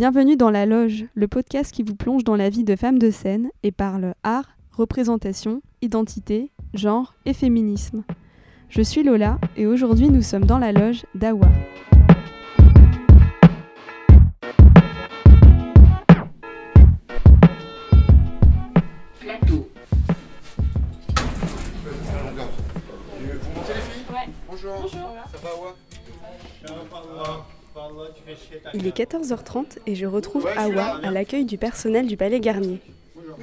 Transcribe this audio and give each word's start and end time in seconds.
Bienvenue 0.00 0.38
dans 0.38 0.48
La 0.48 0.64
Loge, 0.64 1.04
le 1.12 1.28
podcast 1.28 1.74
qui 1.74 1.82
vous 1.82 1.94
plonge 1.94 2.24
dans 2.24 2.34
la 2.34 2.48
vie 2.48 2.64
de 2.64 2.74
femmes 2.74 2.98
de 2.98 3.10
scène 3.10 3.50
et 3.62 3.70
parle 3.70 4.14
art, 4.22 4.56
représentation, 4.72 5.60
identité, 5.82 6.50
genre 6.72 7.16
et 7.26 7.34
féminisme. 7.34 8.02
Je 8.70 8.80
suis 8.80 9.02
Lola 9.02 9.38
et 9.58 9.66
aujourd'hui 9.66 10.08
nous 10.08 10.22
sommes 10.22 10.46
dans 10.46 10.56
la 10.56 10.72
loge 10.72 11.04
d'Awa. 11.14 11.48
Il 28.74 28.86
est 28.86 28.96
14h30 28.96 29.78
et 29.86 29.94
je 29.94 30.06
retrouve 30.06 30.46
Awa 30.56 31.00
à 31.02 31.10
l'accueil 31.10 31.44
du 31.44 31.58
personnel 31.58 32.06
du 32.06 32.16
Palais 32.16 32.40
Garnier. 32.40 32.80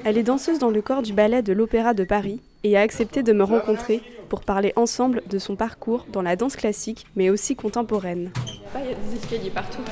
Elle 0.04 0.18
est 0.18 0.22
danseuse 0.22 0.58
dans 0.58 0.70
le 0.70 0.82
corps 0.82 1.02
du 1.02 1.12
ballet 1.12 1.42
de 1.42 1.52
l'Opéra 1.52 1.94
de 1.94 2.04
Paris 2.04 2.40
et 2.64 2.76
a 2.76 2.80
accepté 2.80 3.22
de 3.22 3.32
me 3.32 3.44
rencontrer 3.44 4.02
pour 4.28 4.42
parler 4.42 4.72
ensemble 4.76 5.22
de 5.28 5.38
son 5.38 5.56
parcours 5.56 6.06
dans 6.12 6.22
la 6.22 6.36
danse 6.36 6.56
classique 6.56 7.06
mais 7.16 7.30
aussi 7.30 7.56
contemporaine. 7.56 8.30
Il 8.74 8.80
y 8.80 8.92
a 8.92 8.94
des 8.94 9.16
escaliers 9.16 9.50
partout. 9.50 9.82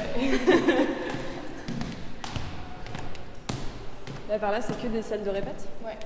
là 4.29 4.39
par 4.39 4.53
là 4.53 4.61
c'est 4.61 4.81
que 4.81 4.89
des 4.89 5.03
salles 5.03 5.25
de 5.25 5.31
répète? 5.31 5.67
Ouais. 5.85 5.97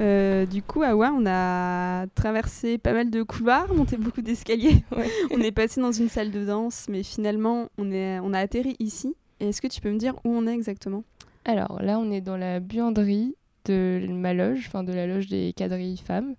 Euh, 0.00 0.46
du 0.46 0.62
coup, 0.62 0.82
Awa, 0.82 1.12
on 1.12 1.24
a 1.26 2.06
traversé 2.14 2.78
pas 2.78 2.92
mal 2.92 3.10
de 3.10 3.22
couloirs, 3.22 3.72
monté 3.74 3.96
beaucoup 3.96 4.22
d'escaliers. 4.22 4.84
Ouais. 4.96 5.08
on 5.30 5.40
est 5.40 5.52
passé 5.52 5.80
dans 5.80 5.92
une 5.92 6.08
salle 6.08 6.30
de 6.30 6.44
danse, 6.44 6.86
mais 6.88 7.02
finalement, 7.02 7.68
on, 7.78 7.90
est, 7.90 8.18
on 8.20 8.32
a 8.32 8.38
atterri 8.38 8.76
ici. 8.78 9.14
Est-ce 9.40 9.60
que 9.60 9.66
tu 9.66 9.80
peux 9.80 9.90
me 9.90 9.98
dire 9.98 10.14
où 10.24 10.30
on 10.30 10.46
est 10.46 10.54
exactement? 10.54 11.04
Alors 11.44 11.82
là, 11.82 11.98
on 11.98 12.10
est 12.10 12.20
dans 12.20 12.36
la 12.36 12.60
buanderie 12.60 13.34
de 13.64 14.06
ma 14.08 14.34
loge, 14.34 14.64
enfin 14.68 14.84
de 14.84 14.92
la 14.92 15.06
loge 15.06 15.26
des 15.28 15.52
quadrilles 15.56 15.98
femmes. 15.98 16.34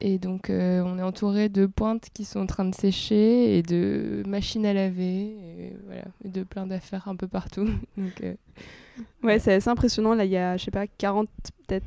Et 0.00 0.18
donc, 0.18 0.50
euh, 0.50 0.82
on 0.84 0.98
est 0.98 1.02
entouré 1.02 1.48
de 1.48 1.66
pointes 1.66 2.08
qui 2.12 2.24
sont 2.24 2.40
en 2.40 2.46
train 2.46 2.64
de 2.64 2.74
sécher 2.74 3.56
et 3.56 3.62
de 3.62 4.22
machines 4.26 4.66
à 4.66 4.72
laver, 4.72 5.26
et 5.26 5.76
voilà, 5.86 6.04
de 6.24 6.42
plein 6.42 6.66
d'affaires 6.66 7.08
un 7.08 7.16
peu 7.16 7.28
partout. 7.28 7.66
Donc, 7.96 8.20
euh, 8.22 8.34
Ouais, 9.22 9.38
c'est 9.38 9.54
assez 9.54 9.68
impressionnant. 9.70 10.14
Là, 10.14 10.24
il 10.24 10.30
y 10.30 10.36
a, 10.36 10.56
je 10.56 10.64
sais 10.64 10.70
pas, 10.70 10.86
40, 10.86 11.28
peut-être 11.66 11.86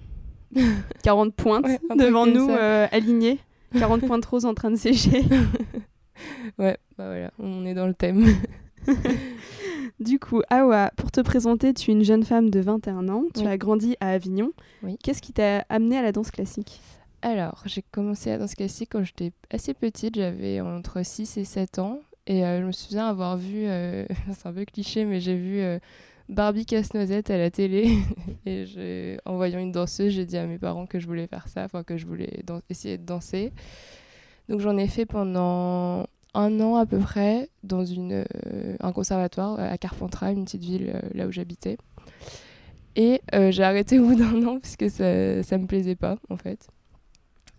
40 1.04 1.34
pointes 1.34 1.66
Ouais, 1.66 1.80
devant 1.98 2.26
nous, 2.26 2.50
euh, 2.50 2.88
alignées. 2.92 3.40
40 3.78 4.06
pointes 4.06 4.26
roses 4.26 4.46
en 4.46 4.54
train 4.54 4.72
de 4.72 4.76
sécher. 4.78 5.24
ouais, 6.58 6.78
bah 6.98 7.06
voilà, 7.08 7.32
on 7.40 7.66
est 7.66 7.74
dans 7.74 7.88
le 7.88 7.94
thème. 7.94 8.26
Du 10.00 10.20
coup, 10.20 10.42
Awa, 10.52 10.92
pour 10.96 11.10
te 11.12 11.22
présenter, 11.22 11.74
tu 11.74 11.90
es 11.90 11.94
une 11.94 12.04
jeune 12.04 12.24
femme 12.24 12.52
de 12.52 12.60
21 12.60 13.10
ans. 13.10 13.24
Tu 13.34 13.42
Oui. 13.42 13.48
as 13.48 13.58
grandi 13.58 13.96
à 14.00 14.12
Avignon. 14.12 14.52
Oui. 14.84 14.96
Qu'est-ce 15.04 15.24
qui 15.24 15.34
t'a 15.34 15.66
amené 15.70 15.98
à 15.98 16.04
la 16.04 16.12
danse 16.12 16.30
classique? 16.30 16.80
Alors, 17.24 17.64
j'ai 17.66 17.82
commencé 17.92 18.30
la 18.30 18.38
danse 18.38 18.54
classique 18.54 18.90
quand 18.92 19.04
j'étais 19.04 19.32
assez 19.50 19.74
petite, 19.74 20.16
j'avais 20.16 20.62
entre 20.62 21.04
6 21.04 21.38
et 21.38 21.46
7 21.46 21.80
ans. 21.80 22.00
Et 22.28 22.46
euh, 22.46 22.62
je 22.62 22.68
me 22.68 22.72
souviens 22.72 23.08
avoir 23.08 23.38
vu, 23.38 23.64
euh, 23.66 24.06
c'est 24.34 24.48
un 24.48 24.54
peu 24.54 24.66
cliché, 24.66 25.04
mais 25.04 25.20
j'ai 25.20 25.36
vu 25.36 25.60
euh, 25.62 25.80
Barbie 26.30 26.66
Casse-Noisette 26.66 27.30
à 27.30 27.38
la 27.38 27.52
télé. 27.52 27.98
et 28.46 29.18
en 29.26 29.36
voyant 29.36 29.60
une 29.60 29.72
danseuse, 29.72 30.14
j'ai 30.14 30.26
dit 30.26 30.38
à 30.38 30.46
mes 30.46 30.58
parents 30.58 30.86
que 30.86 31.00
je 31.00 31.08
voulais 31.08 31.28
faire 31.28 31.48
ça, 31.48 31.68
que 31.86 31.98
je 31.98 32.06
voulais 32.06 32.44
essayer 32.70 32.98
de 32.98 33.06
danser. 33.06 33.52
Donc 34.50 34.62
j'en 34.62 34.78
ai 34.78 34.88
fait 34.88 35.06
pendant 35.06 36.08
un 36.34 36.60
an 36.60 36.76
à 36.76 36.86
peu 36.86 37.00
près 37.00 37.50
dans 37.64 37.84
euh, 37.84 38.24
un 38.80 38.92
conservatoire 38.92 39.60
à 39.60 39.78
Carpentras, 39.78 40.32
une 40.32 40.46
petite 40.46 40.64
ville 40.64 40.92
euh, 40.94 41.02
là 41.14 41.28
où 41.28 41.32
j'habitais. 41.32 41.78
Et 42.96 43.22
euh, 43.36 43.52
j'ai 43.52 43.64
arrêté 43.64 44.00
au 44.00 44.08
bout 44.08 44.16
d'un 44.16 44.44
an 44.46 44.60
parce 44.60 44.76
que 44.76 44.90
ça, 44.90 45.44
ça 45.44 45.58
me 45.58 45.68
plaisait 45.68 45.96
pas 45.96 46.18
en 46.30 46.38
fait. 46.38 46.68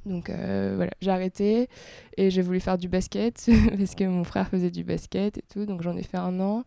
Donc 0.04 0.30
euh, 0.30 0.72
voilà, 0.76 0.90
j'ai 1.00 1.10
arrêté 1.10 1.68
et 2.16 2.30
j'ai 2.30 2.42
voulu 2.42 2.60
faire 2.60 2.78
du 2.78 2.88
basket 2.88 3.48
parce 3.78 3.94
que 3.94 4.04
mon 4.04 4.24
frère 4.24 4.48
faisait 4.48 4.70
du 4.70 4.84
basket 4.84 5.38
et 5.38 5.44
tout, 5.52 5.66
donc 5.66 5.82
j'en 5.82 5.96
ai 5.96 6.02
fait 6.02 6.16
un 6.16 6.40
an. 6.40 6.64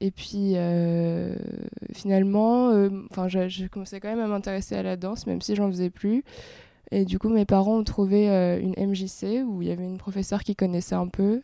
Et 0.00 0.10
puis 0.10 0.52
euh, 0.54 1.34
finalement, 1.92 2.70
euh, 2.70 2.88
enfin, 3.10 3.26
commencé 3.70 3.98
quand 4.00 4.08
même 4.08 4.20
à 4.20 4.28
m'intéresser 4.28 4.76
à 4.76 4.82
la 4.82 4.96
danse, 4.96 5.26
même 5.26 5.40
si 5.42 5.56
j'en 5.56 5.68
faisais 5.70 5.90
plus. 5.90 6.24
Et 6.90 7.04
du 7.04 7.18
coup, 7.18 7.28
mes 7.28 7.44
parents 7.44 7.78
ont 7.78 7.84
trouvé 7.84 8.30
euh, 8.30 8.60
une 8.60 8.74
MJC 8.78 9.44
où 9.46 9.60
il 9.62 9.68
y 9.68 9.72
avait 9.72 9.84
une 9.84 9.98
professeure 9.98 10.42
qui 10.42 10.54
connaissait 10.56 10.94
un 10.94 11.08
peu. 11.08 11.42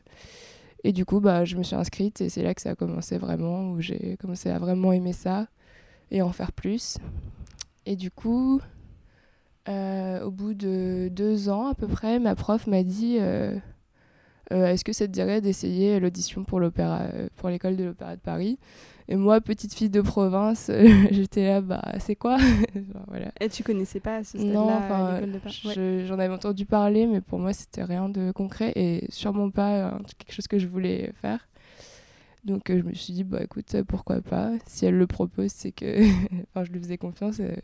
Et 0.84 0.92
du 0.92 1.04
coup, 1.04 1.20
bah, 1.20 1.44
je 1.44 1.56
me 1.56 1.62
suis 1.62 1.76
inscrite 1.76 2.20
et 2.20 2.28
c'est 2.28 2.42
là 2.42 2.54
que 2.54 2.60
ça 2.60 2.70
a 2.70 2.74
commencé 2.74 3.18
vraiment, 3.18 3.70
où 3.70 3.80
j'ai 3.80 4.16
commencé 4.18 4.50
à 4.50 4.58
vraiment 4.58 4.92
aimer 4.92 5.12
ça 5.12 5.48
et 6.10 6.22
en 6.22 6.30
faire 6.30 6.52
plus. 6.52 6.98
Et 7.86 7.96
du 7.96 8.10
coup, 8.10 8.60
euh, 9.68 10.22
au 10.22 10.30
bout 10.30 10.54
de 10.54 11.08
deux 11.10 11.48
ans 11.48 11.68
à 11.68 11.74
peu 11.74 11.86
près, 11.86 12.18
ma 12.18 12.34
prof 12.34 12.66
m'a 12.66 12.82
dit 12.82 13.16
euh, 13.18 13.56
euh, 13.56 13.58
Est-ce 14.50 14.84
que 14.84 14.92
ça 14.92 15.06
te 15.06 15.12
dirait 15.12 15.40
d'essayer 15.40 15.98
l'audition 16.00 16.44
pour 16.44 16.60
l'opéra, 16.60 17.02
euh, 17.14 17.28
pour 17.36 17.48
l'école 17.48 17.76
de 17.76 17.84
l'opéra 17.84 18.14
de 18.16 18.20
Paris? 18.20 18.58
Et 19.08 19.16
moi, 19.16 19.40
petite 19.40 19.74
fille 19.74 19.90
de 19.90 20.00
province, 20.00 20.70
j'étais 21.10 21.44
là, 21.46 21.60
bah 21.60 21.82
c'est 21.98 22.16
quoi? 22.16 22.38
Voilà. 23.08 23.32
Et 23.40 23.48
tu 23.48 23.62
connaissais 23.62 24.00
pas 24.00 24.24
ce 24.24 24.38
stade-là 24.38 24.54
Non, 24.54 24.76
enfin, 24.78 25.12
l'école 25.14 25.32
de 25.32 25.38
Paris? 25.38 25.60
Je- 25.74 26.04
j'en 26.06 26.18
avais 26.18 26.32
entendu 26.32 26.64
parler, 26.66 27.06
mais 27.06 27.20
pour 27.20 27.38
moi, 27.38 27.52
c'était 27.52 27.84
rien 27.84 28.08
de 28.08 28.32
concret 28.32 28.72
et 28.76 29.06
sûrement 29.10 29.50
pas 29.50 29.72
euh, 29.72 29.90
quelque 30.18 30.32
chose 30.32 30.46
que 30.48 30.58
je 30.58 30.66
voulais 30.66 31.12
faire. 31.20 31.46
Donc, 32.44 32.68
euh, 32.70 32.78
je 32.78 32.82
me 32.82 32.92
suis 32.94 33.12
dit, 33.14 33.24
bah 33.24 33.42
écoute, 33.42 33.74
euh, 33.74 33.84
pourquoi 33.84 34.20
pas? 34.20 34.50
Si 34.66 34.84
elle 34.86 34.96
le 34.98 35.06
propose, 35.06 35.50
c'est 35.50 35.72
que. 35.72 36.02
enfin, 36.54 36.64
je 36.64 36.72
lui 36.72 36.80
faisais 36.80 36.98
confiance. 36.98 37.40
euh. 37.40 37.54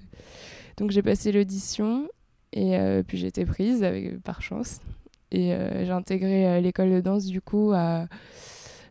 Donc, 0.79 0.91
j'ai 0.91 1.03
passé 1.03 1.33
l'audition 1.33 2.09
et 2.53 2.77
euh, 2.79 3.03
puis 3.03 3.19
j'ai 3.19 3.27
été 3.27 3.45
prise 3.45 3.83
avec, 3.83 4.19
par 4.23 4.41
chance. 4.43 4.81
Et 5.33 5.53
euh, 5.53 5.85
j'ai 5.85 5.93
intégré 5.93 6.47
euh, 6.47 6.61
l'école 6.61 6.91
de 6.91 7.01
danse 7.01 7.27
du 7.27 7.41
coup 7.41 7.73
à 7.75 8.07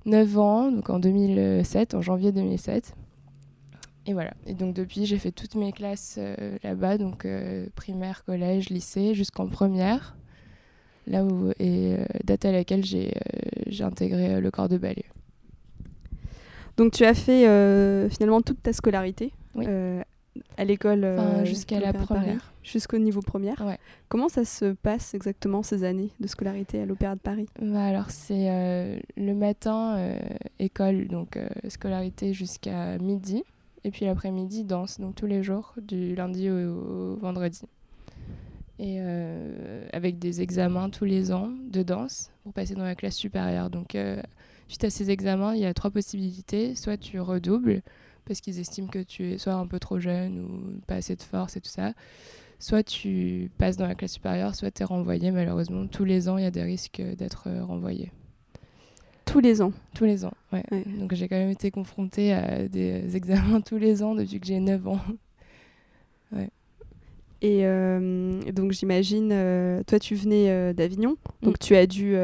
9 0.06 0.38
ans, 0.38 0.72
donc 0.72 0.90
en 0.90 1.00
2007, 1.00 1.94
en 1.94 2.02
janvier 2.02 2.32
2007. 2.32 2.96
Et 4.10 4.14
voilà. 4.14 4.32
Et 4.48 4.56
donc 4.56 4.74
depuis, 4.74 5.06
j'ai 5.06 5.20
fait 5.20 5.32
toutes 5.32 5.54
mes 5.54 5.72
classes 5.72 6.16
euh, 6.18 6.58
là-bas, 6.64 6.98
donc 6.98 7.26
euh, 7.26 7.68
primaire, 7.76 8.24
collège, 8.26 8.70
lycée, 8.70 9.14
jusqu'en 9.14 9.48
première. 9.48 10.16
Là 11.06 11.24
où 11.24 11.52
et 11.60 11.94
euh, 11.94 12.06
date 12.24 12.46
à 12.46 12.52
laquelle 12.52 12.84
j'ai 12.84 13.14
intégré 13.82 14.42
le 14.42 14.52
corps 14.52 14.68
de 14.68 14.78
ballet. 14.78 15.06
Donc 16.78 16.94
tu 16.94 17.04
as 17.04 17.14
fait 17.14 17.46
finalement 18.10 18.42
toute 18.42 18.64
ta 18.64 18.74
scolarité 18.74 19.32
Oui. 19.54 19.66
À 20.58 20.64
l'école 20.66 21.04
euh, 21.04 21.18
Enfin, 21.18 21.44
jusqu'à 21.44 21.80
la 21.80 21.92
première. 21.94 22.54
jusqu'au 22.64 22.98
niveau 22.98 23.22
première. 23.22 23.60
Ouais. 23.66 23.78
Comment 24.10 24.30
ça 24.30 24.46
se 24.46 24.74
passe 24.74 25.14
exactement 25.14 25.64
ces 25.64 25.84
années 25.84 26.12
de 26.20 26.28
scolarité 26.28 26.82
à 26.82 26.86
l'Opéra 26.86 27.16
de 27.16 27.20
Paris? 27.20 27.48
Bah, 27.62 27.84
alors 27.86 28.10
c'est 28.10 28.50
euh, 28.50 29.00
le 29.18 29.34
matin 29.34 29.98
euh, 29.98 30.20
école 30.60 31.08
donc 31.08 31.36
euh, 31.38 31.48
scolarité 31.68 32.34
jusqu'à 32.34 32.98
midi 33.00 33.44
et 33.84 33.92
puis 33.92 34.06
l'après-midi 34.06 34.64
danse 34.66 35.00
donc 35.00 35.16
tous 35.16 35.26
les 35.26 35.42
jours 35.44 35.74
du 35.82 36.16
lundi 36.16 36.50
au, 36.50 37.14
au 37.14 37.16
vendredi 37.16 37.62
et 38.82 39.00
avec 39.92 40.20
des 40.20 40.42
examens 40.42 40.90
tous 40.90 41.04
les 41.06 41.32
ans 41.34 41.50
de 41.70 41.84
danse 41.84 42.32
pour 42.44 42.54
passer 42.54 42.76
dans 42.76 42.84
la 42.86 42.96
classe 42.96 43.16
supérieure 43.16 43.70
donc 43.70 43.98
suite 44.70 44.84
à 44.86 44.90
ces 44.90 45.12
examens 45.12 45.54
il 45.54 45.60
y 45.62 45.66
a 45.66 45.74
trois 45.74 45.92
possibilités 45.92 46.76
soit 46.76 46.96
tu 46.98 47.20
redoubles 47.20 47.82
parce 48.30 48.40
qu'ils 48.40 48.60
estiment 48.60 48.88
que 48.88 49.00
tu 49.00 49.34
es 49.34 49.38
soit 49.38 49.54
un 49.54 49.68
peu 49.68 49.80
trop 49.80 50.00
jeune 50.00 50.40
ou 50.40 50.80
pas 50.88 50.96
assez 50.96 51.16
de 51.18 51.22
force 51.24 51.58
et 51.58 51.62
tout 51.62 51.70
ça 51.70 51.94
soit 52.60 52.84
tu 52.84 53.50
passes 53.58 53.78
dans 53.78 53.88
la 53.88 53.96
classe 53.96 54.12
supérieure, 54.14 54.54
soit 54.54 54.70
tu 54.70 54.82
es 54.82 54.86
renvoyé. 54.86 55.32
Malheureusement, 55.32 55.88
tous 55.88 56.04
les 56.04 56.28
ans, 56.28 56.38
il 56.38 56.44
y 56.44 56.48
a 56.48 56.52
des 56.52 56.64
risques 56.64 57.02
d'être 57.02 57.48
euh, 57.48 57.64
renvoyé. 57.64 58.12
Tous 59.26 59.40
les 59.40 59.62
ans. 59.62 59.72
Tous 59.96 60.04
les 60.06 60.26
ans, 60.26 60.34
ouais. 60.52 60.64
Ouais. 60.72 60.84
Donc 61.00 61.14
j'ai 61.14 61.28
quand 61.30 61.38
même 61.38 61.52
été 61.52 61.72
confrontée 61.72 62.34
à 62.34 62.68
des 62.68 63.16
examens 63.16 63.62
tous 63.66 63.78
les 63.78 64.04
ans 64.04 64.14
depuis 64.16 64.40
que 64.40 64.46
j'ai 64.48 64.60
9 64.60 64.88
ans. 64.88 65.00
Et 67.42 67.62
euh, 67.66 68.42
donc 68.52 68.74
j'imagine, 68.74 69.30
euh, 69.32 69.82
toi 69.84 69.98
tu 69.98 70.16
venais 70.16 70.50
euh, 70.50 70.74
d'Avignon, 70.74 71.16
donc 71.42 71.56
Mm. 71.56 71.60
tu 71.60 71.76
as 71.76 71.88
dû 71.88 72.18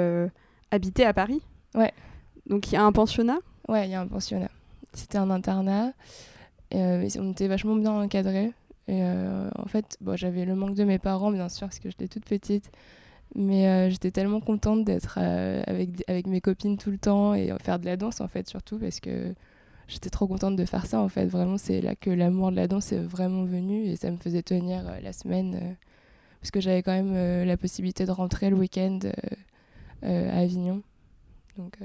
habiter 0.71 1.05
à 1.05 1.13
Paris. 1.13 1.41
Ouais. 1.73 1.93
Donc 2.47 2.69
il 2.69 2.73
y 2.73 2.77
a 2.77 2.83
un 2.83 2.91
pensionnat. 2.91 3.39
Ouais, 3.69 3.87
il 3.87 3.91
y 3.91 3.95
a 3.95 4.01
un 4.01 4.07
pensionnat. 4.07 4.49
C'était 4.95 5.17
un 5.17 5.29
internat. 5.29 5.93
euh, 6.73 6.99
mais 6.99 7.19
on 7.19 7.31
était 7.31 7.47
vachement 7.47 7.75
bien 7.75 7.91
encadrés. 7.91 8.51
Et 8.87 9.01
euh, 9.03 9.49
en 9.57 9.65
fait, 9.67 9.97
bon, 10.01 10.15
j'avais 10.17 10.45
le 10.45 10.55
manque 10.55 10.75
de 10.75 10.83
mes 10.83 10.99
parents, 10.99 11.31
bien 11.31 11.49
sûr, 11.49 11.67
parce 11.67 11.79
que 11.79 11.89
j'étais 11.89 12.07
toute 12.07 12.25
petite. 12.25 12.71
Mais 13.35 13.67
euh, 13.67 13.89
j'étais 13.89 14.11
tellement 14.11 14.41
contente 14.41 14.85
d'être 14.85 15.17
avec, 15.19 16.03
avec 16.07 16.27
mes 16.27 16.41
copines 16.41 16.77
tout 16.77 16.91
le 16.91 16.97
temps 16.97 17.33
et 17.33 17.51
faire 17.61 17.79
de 17.79 17.85
la 17.85 17.97
danse, 17.97 18.21
en 18.21 18.27
fait, 18.27 18.47
surtout, 18.49 18.77
parce 18.79 18.99
que 18.99 19.33
j'étais 19.87 20.09
trop 20.09 20.27
contente 20.27 20.55
de 20.55 20.65
faire 20.65 20.85
ça 20.85 20.99
en 20.99 21.09
fait. 21.09 21.25
Vraiment, 21.27 21.57
c'est 21.57 21.81
là 21.81 21.95
que 21.95 22.09
l'amour 22.09 22.51
de 22.51 22.55
la 22.55 22.67
danse 22.67 22.91
est 22.91 22.99
vraiment 22.99 23.43
venu 23.45 23.85
et 23.85 23.95
ça 23.95 24.11
me 24.11 24.17
faisait 24.17 24.43
tenir 24.43 24.83
la 25.01 25.13
semaine 25.13 25.77
parce 26.41 26.51
que 26.51 26.59
j'avais 26.59 26.83
quand 26.83 26.91
même 26.93 27.45
la 27.45 27.57
possibilité 27.57 28.05
de 28.05 28.11
rentrer 28.11 28.49
le 28.49 28.55
week-end 28.57 28.99
à 30.01 30.39
Avignon. 30.39 30.81
Donc 31.57 31.77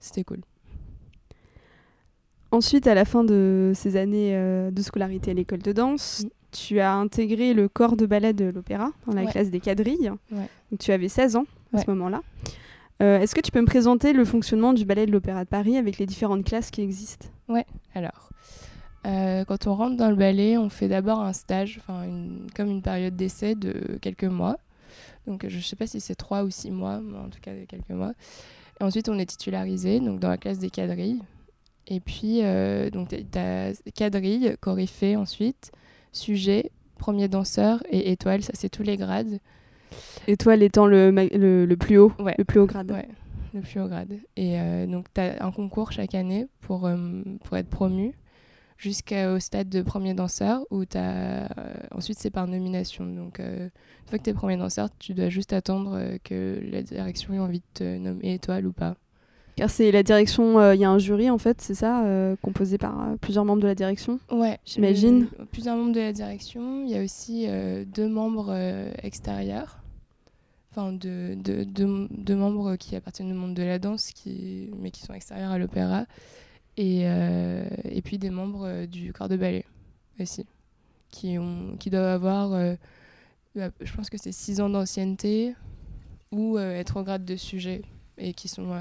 c'était 0.00 0.24
cool. 0.24 0.40
Ensuite, 2.52 2.86
à 2.86 2.94
la 2.94 3.04
fin 3.04 3.24
de 3.24 3.72
ces 3.74 3.96
années 3.96 4.32
de 4.70 4.82
scolarité 4.82 5.32
à 5.32 5.34
l'école 5.34 5.60
de 5.60 5.72
danse, 5.72 6.24
tu 6.52 6.80
as 6.80 6.94
intégré 6.94 7.54
le 7.54 7.68
corps 7.68 7.96
de 7.96 8.06
ballet 8.06 8.32
de 8.34 8.44
l'opéra 8.44 8.90
dans 9.06 9.14
la 9.14 9.26
classe 9.26 9.50
des 9.50 9.58
quadrilles. 9.58 10.12
Donc, 10.30 10.78
tu 10.78 10.92
avais 10.92 11.08
16 11.08 11.36
ans 11.36 11.46
à 11.72 11.78
ce 11.78 11.90
moment-là. 11.90 12.20
Euh, 13.02 13.18
est-ce 13.18 13.34
que 13.34 13.40
tu 13.40 13.50
peux 13.50 13.60
me 13.60 13.66
présenter 13.66 14.12
le 14.12 14.24
fonctionnement 14.24 14.72
du 14.72 14.84
ballet 14.84 15.06
de 15.06 15.12
l'Opéra 15.12 15.44
de 15.44 15.48
Paris 15.48 15.76
avec 15.76 15.98
les 15.98 16.06
différentes 16.06 16.44
classes 16.44 16.70
qui 16.70 16.82
existent? 16.82 17.26
Ouais, 17.48 17.66
alors. 17.94 18.30
Euh, 19.04 19.44
quand 19.44 19.66
on 19.66 19.74
rentre 19.74 19.96
dans 19.96 20.08
le 20.08 20.14
ballet, 20.14 20.56
on 20.56 20.68
fait 20.68 20.86
d'abord 20.86 21.20
un 21.20 21.32
stage, 21.32 21.80
une, 21.88 22.46
comme 22.54 22.70
une 22.70 22.82
période 22.82 23.16
d'essai 23.16 23.56
de 23.56 23.98
quelques 24.00 24.24
mois. 24.24 24.56
Donc 25.26 25.44
je 25.48 25.56
ne 25.56 25.62
sais 25.62 25.74
pas 25.74 25.88
si 25.88 26.00
c'est 26.00 26.14
trois 26.14 26.44
ou 26.44 26.50
six 26.50 26.70
mois, 26.70 27.00
mais 27.00 27.18
en 27.18 27.28
tout 27.28 27.40
cas 27.40 27.50
quelques 27.66 27.90
mois. 27.90 28.12
Et 28.80 28.84
ensuite, 28.84 29.08
on 29.08 29.18
est 29.18 29.26
titularisé 29.26 29.98
donc 29.98 30.20
dans 30.20 30.28
la 30.28 30.38
classe 30.38 30.60
des 30.60 30.70
quadrilles. 30.70 31.20
Et 31.86 32.00
puis, 32.00 32.40
euh, 32.42 32.90
donc 32.90 33.08
tu 33.08 33.38
as 33.38 33.72
quadrille, 33.94 34.56
coryphée 34.60 35.16
ensuite, 35.16 35.72
sujet, 36.12 36.70
premier 36.98 37.28
danseur 37.28 37.82
et 37.90 38.12
étoile, 38.12 38.42
ça 38.42 38.52
c'est 38.54 38.68
tous 38.68 38.82
les 38.82 38.96
grades. 38.96 39.40
Étoile 40.26 40.62
étant 40.62 40.86
le, 40.86 41.10
le, 41.10 41.76
plus 41.76 41.98
haut, 41.98 42.12
le 42.18 42.44
plus 42.44 42.60
haut 42.60 42.66
grade. 42.66 42.90
Ouais, 42.90 43.08
le 43.54 43.60
plus 43.60 43.80
haut 43.80 43.88
grade. 43.88 44.18
Et 44.36 44.58
euh, 44.60 44.86
donc, 44.86 45.06
tu 45.12 45.20
as 45.20 45.44
un 45.44 45.50
concours 45.50 45.92
chaque 45.92 46.14
année 46.14 46.46
pour, 46.60 46.86
euh, 46.86 47.22
pour 47.44 47.56
être 47.56 47.68
promu 47.68 48.14
jusqu'au 48.78 49.38
stade 49.38 49.68
de 49.68 49.82
premier 49.82 50.14
danseur 50.14 50.64
où 50.70 50.82
as, 50.94 50.96
euh, 50.96 51.46
ensuite 51.92 52.18
c'est 52.18 52.30
par 52.30 52.48
nomination. 52.48 53.04
Donc, 53.04 53.38
une 53.38 53.70
fois 54.06 54.18
que 54.18 54.24
tu 54.24 54.30
es 54.30 54.34
premier 54.34 54.56
danseur, 54.56 54.88
tu 54.98 55.14
dois 55.14 55.28
juste 55.28 55.52
attendre 55.52 56.16
que 56.24 56.60
la 56.62 56.82
direction 56.82 57.34
ait 57.34 57.38
envie 57.38 57.60
de 57.60 57.64
te 57.74 57.98
nommer 57.98 58.34
étoile 58.34 58.66
ou 58.66 58.72
pas. 58.72 58.96
Car 59.56 59.68
c'est 59.68 59.90
la 59.92 60.02
direction, 60.02 60.72
il 60.72 60.80
y 60.80 60.84
a 60.84 60.90
un 60.90 60.98
jury 60.98 61.28
en 61.28 61.38
fait, 61.38 61.60
c'est 61.60 61.74
ça, 61.74 62.04
composé 62.40 62.78
par 62.78 63.16
plusieurs 63.20 63.44
membres 63.44 63.60
de 63.60 63.66
la 63.66 63.74
direction 63.74 64.18
Ouais, 64.30 64.58
j'imagine. 64.64 65.26
plusieurs 65.50 65.76
membres 65.76 65.92
de 65.92 66.00
la 66.00 66.12
direction. 66.12 66.84
Il 66.84 66.90
y 66.90 66.96
a 66.96 67.02
aussi 67.02 67.46
deux 67.86 68.08
membres 68.08 68.56
extérieurs 69.02 69.82
enfin 70.72 70.92
de, 70.92 71.34
de, 71.36 71.64
de, 71.64 72.34
membres 72.34 72.76
qui 72.76 72.96
appartiennent 72.96 73.30
au 73.32 73.34
monde 73.34 73.54
de 73.54 73.62
la 73.62 73.78
danse, 73.78 74.10
qui, 74.10 74.70
mais 74.78 74.90
qui 74.90 75.02
sont 75.02 75.12
extérieurs 75.12 75.50
à 75.50 75.58
l'opéra, 75.58 76.06
et, 76.76 77.02
euh, 77.04 77.68
et 77.84 78.00
puis 78.00 78.18
des 78.18 78.30
membres 78.30 78.66
euh, 78.66 78.86
du 78.86 79.12
corps 79.12 79.28
de 79.28 79.36
ballet 79.36 79.66
aussi, 80.18 80.46
qui, 81.10 81.38
ont, 81.38 81.76
qui 81.78 81.90
doivent 81.90 82.06
avoir, 82.06 82.52
euh, 82.54 82.74
je 83.54 83.92
pense 83.92 84.08
que 84.08 84.16
c'est 84.16 84.32
6 84.32 84.60
ans 84.60 84.70
d'ancienneté, 84.70 85.54
ou 86.30 86.58
être 86.58 86.98
au 86.98 87.02
grade 87.02 87.26
de 87.26 87.36
sujet, 87.36 87.82
et 88.22 88.32
qui 88.32 88.48
sont, 88.48 88.78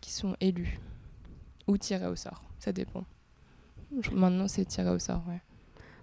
qui 0.00 0.10
sont 0.10 0.34
élus, 0.40 0.80
ou 1.66 1.76
tirés 1.76 2.06
au 2.06 2.16
sort, 2.16 2.42
ça 2.58 2.72
dépend. 2.72 3.04
Maintenant, 4.12 4.48
c'est 4.48 4.64
tiré 4.64 4.90
au 4.90 4.98
sort, 4.98 5.22
ouais. 5.28 5.40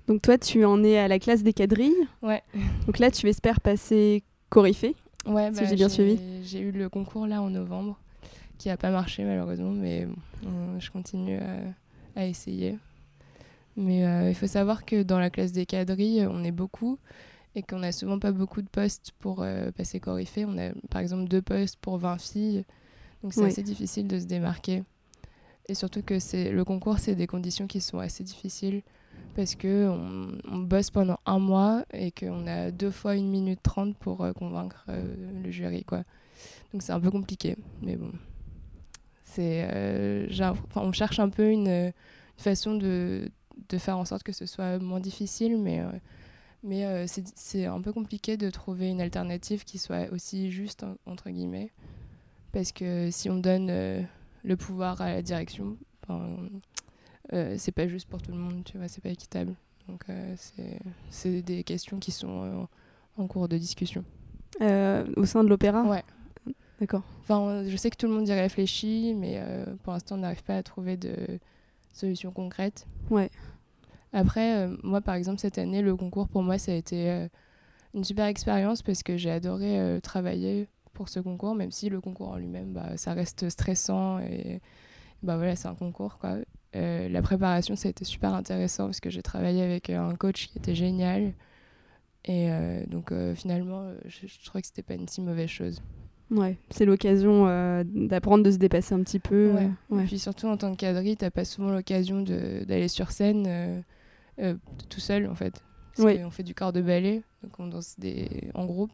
Donc 0.07 0.21
toi, 0.21 0.37
tu 0.37 0.63
en 0.65 0.83
es 0.83 0.97
à 0.97 1.07
la 1.07 1.19
classe 1.19 1.43
des 1.43 1.53
quadrilles. 1.53 2.07
Ouais. 2.21 2.43
Donc 2.85 2.99
là, 2.99 3.09
tu 3.09 3.27
espères 3.27 3.59
passer 3.59 4.23
Coryphée. 4.49 4.95
Ouais, 5.25 5.51
si 5.51 5.61
bah, 5.61 5.67
j'ai 5.67 5.75
bien 5.75 5.89
suivi. 5.89 6.19
J'ai 6.43 6.59
eu 6.59 6.71
le 6.71 6.89
concours 6.89 7.25
là 7.25 7.41
en 7.41 7.49
novembre, 7.49 7.97
qui 8.59 8.67
n'a 8.67 8.77
pas 8.77 8.91
marché 8.91 9.23
malheureusement, 9.23 9.71
mais 9.71 10.07
je 10.79 10.91
continue 10.91 11.39
à, 12.15 12.25
essayer. 12.25 12.77
Mais 13.75 14.05
euh, 14.05 14.29
il 14.29 14.35
faut 14.35 14.47
savoir 14.47 14.85
que 14.85 15.03
dans 15.03 15.19
la 15.19 15.29
classe 15.29 15.51
des 15.51 15.65
quadrilles, 15.65 16.27
on 16.29 16.43
est 16.43 16.51
beaucoup 16.51 16.99
et 17.55 17.63
qu'on 17.63 17.79
n'a 17.79 17.91
souvent 17.91 18.19
pas 18.19 18.31
beaucoup 18.31 18.61
de 18.61 18.67
postes 18.67 19.11
pour 19.19 19.41
euh, 19.41 19.71
passer 19.71 19.99
Coryphée. 19.99 20.45
On 20.45 20.57
a 20.57 20.71
par 20.89 21.01
exemple 21.01 21.27
deux 21.27 21.41
postes 21.41 21.77
pour 21.77 21.97
20 21.97 22.19
filles, 22.19 22.65
donc 23.23 23.33
c'est 23.33 23.45
assez 23.45 23.63
difficile 23.63 24.07
de 24.07 24.19
se 24.19 24.25
démarquer. 24.25 24.83
Et 25.67 25.73
surtout 25.73 26.03
que 26.03 26.15
le 26.51 26.63
concours, 26.63 26.99
c'est 26.99 27.15
des 27.15 27.27
conditions 27.27 27.65
qui 27.65 27.81
sont 27.81 27.97
assez 27.97 28.23
difficiles 28.23 28.83
parce 29.35 29.55
que 29.55 29.89
on, 30.47 30.59
bosse 30.59 30.91
pendant 30.91 31.17
un 31.25 31.39
mois 31.39 31.85
et 31.91 32.11
qu'on 32.11 32.45
a 32.47 32.71
deux 32.71 32.91
fois 32.91 33.15
une 33.15 33.29
minute 33.29 33.61
trente 33.63 33.97
pour 33.97 34.23
euh, 34.23 34.33
convaincre 34.33 34.85
euh, 34.89 35.41
le 35.43 35.51
jury 35.51 35.83
quoi. 35.83 36.03
Donc 36.71 36.81
c'est 36.83 36.91
un 36.91 36.99
peu 36.99 37.09
compliqué, 37.09 37.57
mais 37.81 37.95
bon. 37.95 38.11
C'est, 39.23 39.67
on 40.75 40.91
cherche 40.93 41.19
un 41.19 41.27
peu 41.27 41.49
une, 41.49 41.91
façon 42.37 42.75
de, 42.75 43.29
de, 43.67 43.77
faire 43.77 43.97
en 43.97 44.05
sorte 44.05 44.23
que 44.23 44.31
ce 44.31 44.45
soit 44.45 44.79
moins 44.79 45.01
difficile, 45.01 45.57
mais, 45.57 45.81
mais 46.65 47.05
c'est 47.07 47.65
un 47.65 47.79
peu 47.79 47.93
compliqué 47.93 48.35
de 48.37 48.49
trouver 48.49 48.89
une 48.89 49.01
alternative 49.01 49.63
qui 49.63 49.77
soit 49.77 50.11
aussi 50.11 50.51
juste, 50.51 50.85
entre 51.05 51.29
guillemets. 51.29 51.71
Parce 52.51 52.71
que 52.71 53.09
si 53.11 53.29
on 53.29 53.37
donne 53.37 53.67
le 54.43 54.55
pouvoir 54.57 55.01
à 55.01 55.11
la 55.11 55.21
direction, 55.21 55.77
euh, 57.33 57.55
c'est 57.57 57.71
pas 57.71 57.87
juste 57.87 58.07
pour 58.07 58.21
tout 58.21 58.31
le 58.31 58.37
monde, 58.37 58.63
tu 58.63 58.77
vois, 58.77 58.87
c'est 58.87 59.01
pas 59.01 59.09
équitable. 59.09 59.55
Donc 59.87 60.03
euh, 60.09 60.35
c'est 61.09 61.41
des 61.41 61.63
questions 61.63 61.99
qui 61.99 62.11
sont 62.11 62.43
euh, 62.43 62.63
en 63.17 63.27
cours 63.27 63.47
de 63.47 63.57
discussion. 63.57 64.03
au 64.59 65.25
sein 65.25 65.43
de 65.43 65.49
l'opéra? 65.49 65.83
Ouais. 65.83 66.03
D'accord. 66.79 67.03
Enfin, 67.21 67.63
je 67.67 67.75
sais 67.77 67.89
que 67.89 67.95
tout 67.95 68.07
le 68.07 68.13
monde 68.13 68.27
y 68.27 68.33
réfléchit, 68.33 69.13
mais 69.15 69.41
pour 69.83 69.93
l'instant, 69.93 70.15
on 70.15 70.19
n'arrive 70.19 70.43
pas 70.43 70.57
à 70.57 70.63
trouver 70.63 70.97
de 70.97 71.15
solutions 71.93 72.31
concrètes. 72.31 72.85
Ouais. 73.09 73.29
Après, 74.15 74.67
moi, 74.81 75.01
par 75.01 75.15
exemple, 75.15 75.39
cette 75.39 75.57
année, 75.57 75.81
le 75.81 75.95
concours, 75.95 76.27
pour 76.27 76.41
moi, 76.41 76.57
ça 76.57 76.71
a 76.71 76.75
été 76.75 77.27
une 77.93 78.03
super 78.03 78.25
expérience 78.25 78.81
parce 78.81 79.03
que 79.03 79.17
j'ai 79.17 79.29
adoré 79.29 79.99
travailler 80.01 80.67
pour 80.93 81.09
ce 81.09 81.19
concours, 81.19 81.53
même 81.53 81.71
si 81.71 81.89
le 81.89 82.01
concours 82.01 82.29
en 82.29 82.37
lui-même, 82.37 82.73
bah, 82.73 82.97
ça 82.97 83.13
reste 83.13 83.49
stressant 83.49 84.19
et 84.19 84.61
bah 85.21 85.37
voilà, 85.37 85.55
c'est 85.55 85.67
un 85.67 85.75
concours, 85.75 86.17
quoi. 86.17 86.37
Euh, 86.75 87.07
la 87.07 87.21
préparation, 87.21 87.75
ça 87.75 87.87
a 87.87 87.91
été 87.91 88.03
super 88.03 88.33
intéressant 88.33 88.85
parce 88.85 88.99
que 88.99 89.09
j'ai 89.09 89.21
travaillé 89.21 89.61
avec 89.61 89.89
euh, 89.89 89.99
un 89.99 90.15
coach 90.15 90.47
qui 90.47 90.57
était 90.57 90.75
génial. 90.75 91.33
Et 92.25 92.49
euh, 92.49 92.83
donc 92.87 93.13
finalement, 93.35 93.87
je, 94.05 94.25
je, 94.25 94.45
trouvais 94.45 94.61
que 94.61 94.67
c'était 94.67 94.81
pas 94.81 94.95
une 94.95 95.07
si 95.07 95.21
mauvaise 95.21 95.49
chose. 95.49 95.81
Ouais, 96.31 96.57
c'est 96.71 96.85
l'occasion 96.85 97.45
d'apprendre 97.85 98.43
de 98.43 98.49
se 98.49 98.57
dépasser 98.57 98.95
un 98.95 99.03
petit 99.03 99.19
peu. 99.19 99.51
Ouais. 99.51 100.01
Et 100.01 100.05
puis 100.05 100.17
surtout 100.17 100.47
en 100.47 100.57
tant 100.57 100.75
que 100.75 101.09
tu 101.09 101.15
t'as 101.15 101.29
pas 101.29 101.45
souvent 101.45 101.69
l'occasion 101.69 102.23
d'aller 102.23 102.87
sur 102.87 103.11
scène 103.11 103.83
tout 104.89 104.99
seul 104.99 105.27
en 105.27 105.35
fait. 105.35 105.63
Parce 105.95 106.17
qu'on 106.17 106.29
fait 106.29 106.43
du 106.43 106.53
corps 106.53 106.73
de 106.73 106.81
ballet, 106.81 107.23
donc 107.43 107.59
on 107.59 107.67
danse 107.67 107.99
des... 107.99 108.49
en 108.53 108.65
groupe. 108.65 108.91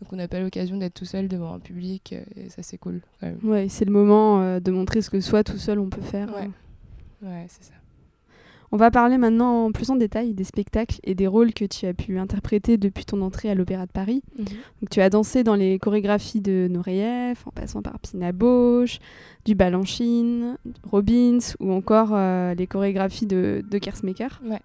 Donc 0.00 0.12
on 0.12 0.16
n'a 0.16 0.28
pas 0.28 0.40
l'occasion 0.40 0.76
d'être 0.76 0.94
tout 0.94 1.04
seul 1.04 1.28
devant 1.28 1.52
un 1.52 1.58
public 1.58 2.14
et 2.36 2.48
ça 2.48 2.62
c'est 2.62 2.78
cool. 2.78 3.02
Ouais, 3.42 3.68
c'est 3.68 3.84
le 3.84 3.92
moment 3.92 4.58
de 4.60 4.70
montrer 4.70 5.02
ce 5.02 5.10
que 5.10 5.20
soit 5.20 5.44
tout 5.44 5.58
seul 5.58 5.78
on 5.78 5.90
peut 5.90 6.00
faire. 6.00 6.34
Ouais. 6.34 6.50
Ouais, 7.22 7.46
c'est 7.48 7.64
ça. 7.64 7.74
On 8.72 8.76
va 8.76 8.90
parler 8.90 9.18
maintenant 9.18 9.72
plus 9.72 9.90
en 9.90 9.96
détail 9.96 10.32
des 10.32 10.44
spectacles 10.44 11.00
et 11.02 11.14
des 11.14 11.26
rôles 11.26 11.52
que 11.52 11.64
tu 11.64 11.86
as 11.86 11.94
pu 11.94 12.18
interpréter 12.18 12.78
depuis 12.78 13.04
ton 13.04 13.20
entrée 13.20 13.50
à 13.50 13.54
l'Opéra 13.54 13.86
de 13.86 13.90
Paris. 13.90 14.22
Mhm. 14.38 14.44
Donc, 14.44 14.90
tu 14.90 15.00
as 15.00 15.10
dansé 15.10 15.42
dans 15.42 15.56
les 15.56 15.78
chorégraphies 15.78 16.40
de 16.40 16.68
Nureyev, 16.70 17.42
en 17.46 17.50
passant 17.50 17.82
par 17.82 17.98
Pina 17.98 18.30
Bausch, 18.30 19.00
du 19.44 19.54
Balanchine, 19.54 20.56
Robbins 20.84 21.38
ou 21.58 21.72
encore 21.72 22.10
euh, 22.12 22.54
les 22.54 22.66
chorégraphies 22.66 23.26
de, 23.26 23.64
de 23.68 23.78
Kersmaker. 23.78 24.40
Ouais. 24.44 24.60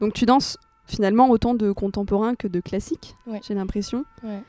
Donc 0.00 0.14
tu 0.14 0.24
danses 0.26 0.58
finalement 0.86 1.28
autant 1.30 1.54
de 1.54 1.72
contemporain 1.72 2.34
que 2.34 2.46
de 2.48 2.60
classique, 2.60 3.14
j'ai 3.46 3.54
l'impression. 3.54 4.04
Ouais. 4.22 4.40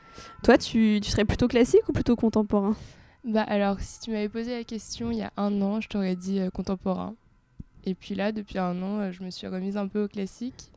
Toi, 0.44 0.56
tu, 0.56 1.00
tu 1.02 1.10
serais 1.10 1.24
plutôt 1.24 1.48
classique 1.48 1.88
ou 1.88 1.92
plutôt 1.92 2.16
contemporain? 2.16 2.76
Bah 3.24 3.42
alors, 3.42 3.80
si 3.80 4.00
tu 4.00 4.10
m'avais 4.10 4.28
posé 4.28 4.56
la 4.56 4.64
question 4.64 5.10
il 5.10 5.18
y 5.18 5.22
a 5.22 5.32
un 5.36 5.60
an, 5.60 5.80
je 5.80 5.88
t'aurais 5.88 6.16
dit 6.16 6.38
euh, 6.38 6.50
contemporain. 6.50 7.14
Et 7.84 7.94
puis 7.94 8.14
là, 8.14 8.32
depuis 8.32 8.58
un 8.58 8.82
an, 8.82 9.00
euh, 9.00 9.12
je 9.12 9.22
me 9.22 9.30
suis 9.30 9.46
remise 9.46 9.76
un 9.76 9.88
peu 9.88 10.04
au 10.04 10.08
classique. 10.08 10.72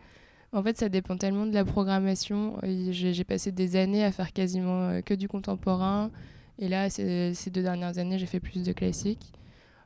En 0.54 0.62
fait, 0.64 0.78
ça 0.78 0.90
dépend 0.90 1.18
tellement 1.18 1.46
de 1.46 1.54
la 1.54 1.66
programmation. 1.66 2.58
J'ai 2.64 3.24
passé 3.24 3.52
des 3.52 3.76
années 3.76 4.04
à 4.04 4.12
faire 4.12 4.34
quasiment 4.34 4.90
euh, 4.90 5.02
que 5.02 5.14
du 5.14 5.28
contemporain. 5.28 6.12
Et 6.60 6.68
là, 6.68 6.90
ces, 6.90 7.34
deux 7.52 7.64
dernières 7.64 7.98
années, 7.98 8.20
j'ai 8.20 8.26
fait 8.26 8.40
plus 8.40 8.64
de 8.64 8.72
classique. 8.74 9.32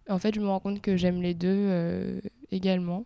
En 0.10 0.20
fait, 0.20 0.36
je 0.36 0.40
me 0.40 0.48
rends 0.48 0.60
compte 0.60 0.82
que 0.82 0.98
j'aime 0.98 1.22
les 1.22 1.34
deux 1.34 2.22
également. 2.52 3.06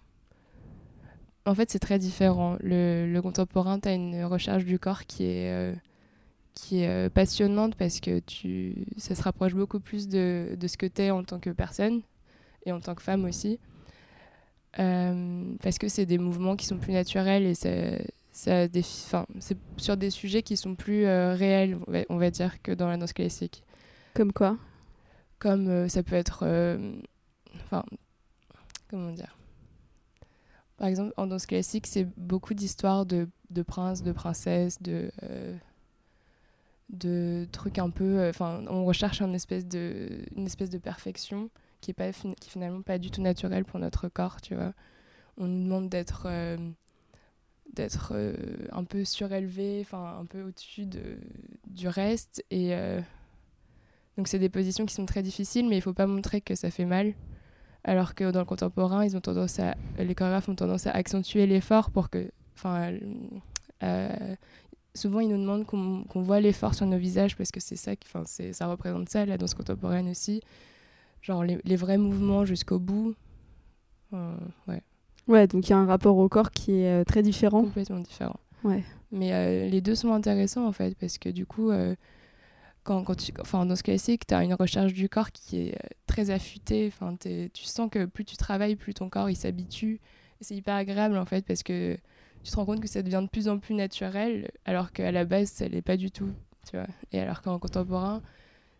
En 1.45 1.53
fait, 1.53 1.69
c'est 1.69 1.79
très 1.79 1.99
différent. 1.99 2.57
Le, 2.61 3.19
contemporain, 3.21 3.79
tu 3.79 3.89
as 3.89 3.93
une 3.93 4.23
recherche 4.25 4.65
du 4.65 4.79
corps 4.79 5.05
qui 5.05 5.25
est 5.25 5.73
qui 6.59 6.81
est 6.81 6.89
euh, 6.89 7.09
passionnante 7.09 7.75
parce 7.75 7.99
que 7.99 8.19
tu, 8.19 8.85
ça 8.97 9.15
se 9.15 9.21
rapproche 9.21 9.53
beaucoup 9.53 9.79
plus 9.79 10.07
de, 10.07 10.57
de 10.59 10.67
ce 10.67 10.77
que 10.77 10.85
tu 10.85 11.03
es 11.03 11.11
en 11.11 11.23
tant 11.23 11.39
que 11.39 11.49
personne 11.49 12.01
et 12.65 12.71
en 12.71 12.79
tant 12.79 12.95
que 12.95 13.01
femme 13.01 13.25
aussi. 13.25 13.59
Euh, 14.77 15.55
parce 15.63 15.79
que 15.79 15.87
c'est 15.87 16.05
des 16.05 16.19
mouvements 16.19 16.55
qui 16.55 16.67
sont 16.67 16.77
plus 16.77 16.93
naturels 16.93 17.43
et 17.43 17.55
ça, 17.55 17.69
ça 18.31 18.67
c'est 19.39 19.57
sur 19.77 19.97
des 19.97 20.11
sujets 20.11 20.43
qui 20.43 20.57
sont 20.57 20.75
plus 20.75 21.05
euh, 21.05 21.33
réels, 21.33 21.77
on 22.09 22.17
va, 22.17 22.29
dire, 22.29 22.61
que 22.61 22.71
dans 22.71 22.87
la 22.87 22.97
danse 22.97 23.13
classique. 23.13 23.63
Comme 24.13 24.31
quoi? 24.31 24.57
Comme 25.39 25.89
ça 25.89 26.03
peut 26.03 26.15
être 26.15 26.45
Enfin, 27.55 27.83
comment 28.89 29.11
dire? 29.11 29.37
Par 30.77 30.87
exemple, 30.87 31.13
en 31.17 31.27
danse 31.27 31.45
classique, 31.45 31.87
c'est 31.87 32.07
beaucoup 32.17 32.53
d'histoires 32.53 33.05
de, 33.05 33.27
de 33.49 33.61
princes, 33.61 34.03
de 34.03 34.11
princesses, 34.11 34.81
de. 34.81 35.11
euh, 35.23 35.55
de 36.89 37.47
trucs 37.51 37.77
un 37.77 37.91
peu 37.91 38.27
enfin 38.29 38.63
on 38.67 38.83
recherche 38.83 39.21
une 39.21 39.35
espèce 39.35 39.67
de 39.67 40.25
une 40.35 40.47
espèce 40.47 40.71
de 40.71 40.79
perfection 40.79 41.51
qui 41.81 41.91
est 41.91 41.93
pas 41.93 42.11
qui 42.11 42.49
finalement 42.49 42.81
pas 42.81 42.97
du 42.97 43.11
tout 43.11 43.21
naturelle 43.21 43.65
pour 43.65 43.79
notre 43.79 44.07
corps 44.09 44.41
tu 44.41 44.55
vois. 44.55 44.73
On 45.37 45.47
nous 45.47 45.63
demande 45.63 45.89
d'être 45.89 46.23
euh, 46.25 46.57
d'être 47.73 48.11
euh, 48.13 48.33
un 48.71 48.83
peu 48.83 49.05
surélevé 49.05 49.79
enfin 49.81 50.17
un 50.19 50.25
peu 50.25 50.43
au-dessus 50.43 50.85
de, 50.85 51.17
du 51.67 51.87
reste 51.87 52.43
et 52.51 52.75
euh, 52.75 52.99
donc 54.17 54.27
c'est 54.27 54.39
des 54.39 54.49
positions 54.49 54.85
qui 54.85 54.93
sont 54.93 55.05
très 55.05 55.23
difficiles 55.23 55.67
mais 55.67 55.77
il 55.77 55.81
faut 55.81 55.93
pas 55.93 56.07
montrer 56.07 56.41
que 56.41 56.55
ça 56.55 56.71
fait 56.71 56.85
mal. 56.85 57.13
Alors 57.85 58.13
que 58.13 58.29
dans 58.31 58.39
le 58.39 58.45
contemporain 58.45 59.05
ils 59.05 59.15
ont 59.15 59.21
tendance 59.21 59.59
à 59.59 59.75
les 59.97 60.15
chorégraphes 60.15 60.49
ont 60.49 60.55
tendance 60.55 60.87
à 60.87 60.91
accentuer 60.91 61.47
l'effort 61.47 61.91
pour 61.91 62.09
que 62.09 62.29
enfin 62.55 62.91
souvent 64.93 65.21
ils 65.21 65.29
nous 65.29 65.37
demandent 65.37 65.65
qu'on 65.65 66.03
qu'on 66.03 66.21
voit 66.21 66.41
l'effort 66.41 66.75
sur 66.75 66.85
nos 66.85 66.97
visages 66.97 67.37
parce 67.37 67.51
que 67.51 67.61
c'est 67.61 67.77
ça 67.77 67.95
qui 67.95 68.09
ça 68.51 68.67
représente 68.67 69.07
ça 69.07 69.25
la 69.25 69.37
danse 69.37 69.53
contemporaine 69.53 70.09
aussi 70.09 70.41
genre 71.21 71.43
les, 71.43 71.57
les 71.63 71.75
vrais 71.75 71.97
mouvements 71.97 72.45
jusqu'au 72.45 72.79
bout 72.79 73.15
Euh, 74.13 74.35
ouais 74.67 74.81
Ouais, 75.27 75.45
donc 75.47 75.67
il 75.67 75.69
y 75.69 75.73
a 75.73 75.77
un 75.77 75.85
rapport 75.85 76.17
au 76.17 76.27
corps 76.27 76.49
qui 76.49 76.71
est 76.81 77.01
euh, 77.01 77.03
très 77.03 77.21
différent. 77.21 77.61
complètement 77.63 77.99
différent. 77.99 78.39
Ouais. 78.63 78.83
Mais 79.11 79.31
euh, 79.33 79.69
les 79.69 79.79
deux 79.81 79.93
sont 79.95 80.11
intéressants 80.11 80.65
en 80.65 80.71
fait, 80.71 80.95
parce 80.97 81.17
que 81.19 81.29
du 81.29 81.45
coup, 81.45 81.69
euh, 81.69 81.95
quand, 82.83 83.03
quand 83.03 83.13
tu, 83.15 83.31
enfin, 83.39 83.65
dans 83.67 83.75
ce 83.75 83.83
classique, 83.83 84.25
tu 84.25 84.33
as 84.33 84.43
une 84.43 84.55
recherche 84.55 84.93
du 84.93 85.07
corps 85.07 85.31
qui 85.31 85.59
est 85.67 85.77
très 86.07 86.31
affûtée. 86.31 86.87
Enfin, 86.91 87.15
tu 87.19 87.63
sens 87.63 87.89
que 87.91 88.05
plus 88.05 88.25
tu 88.25 88.37
travailles, 88.37 88.75
plus 88.75 88.95
ton 88.95 89.07
corps 89.09 89.29
il 89.29 89.35
s'habitue. 89.35 89.99
C'est 90.41 90.55
hyper 90.55 90.73
agréable 90.75 91.17
en 91.17 91.25
fait, 91.25 91.45
parce 91.45 91.61
que 91.61 91.95
tu 92.43 92.49
te 92.51 92.55
rends 92.55 92.65
compte 92.65 92.79
que 92.79 92.87
ça 92.87 93.03
devient 93.03 93.21
de 93.21 93.29
plus 93.29 93.47
en 93.49 93.59
plus 93.59 93.75
naturel, 93.75 94.49
alors 94.65 94.91
qu'à 94.91 95.11
la 95.11 95.25
base, 95.25 95.49
ça 95.49 95.67
l'est 95.67 95.81
pas 95.83 95.97
du 95.97 96.09
tout. 96.09 96.29
Tu 96.69 96.75
vois 96.77 96.87
Et 97.11 97.19
alors 97.19 97.41
qu'en 97.43 97.59
contemporain, 97.59 98.21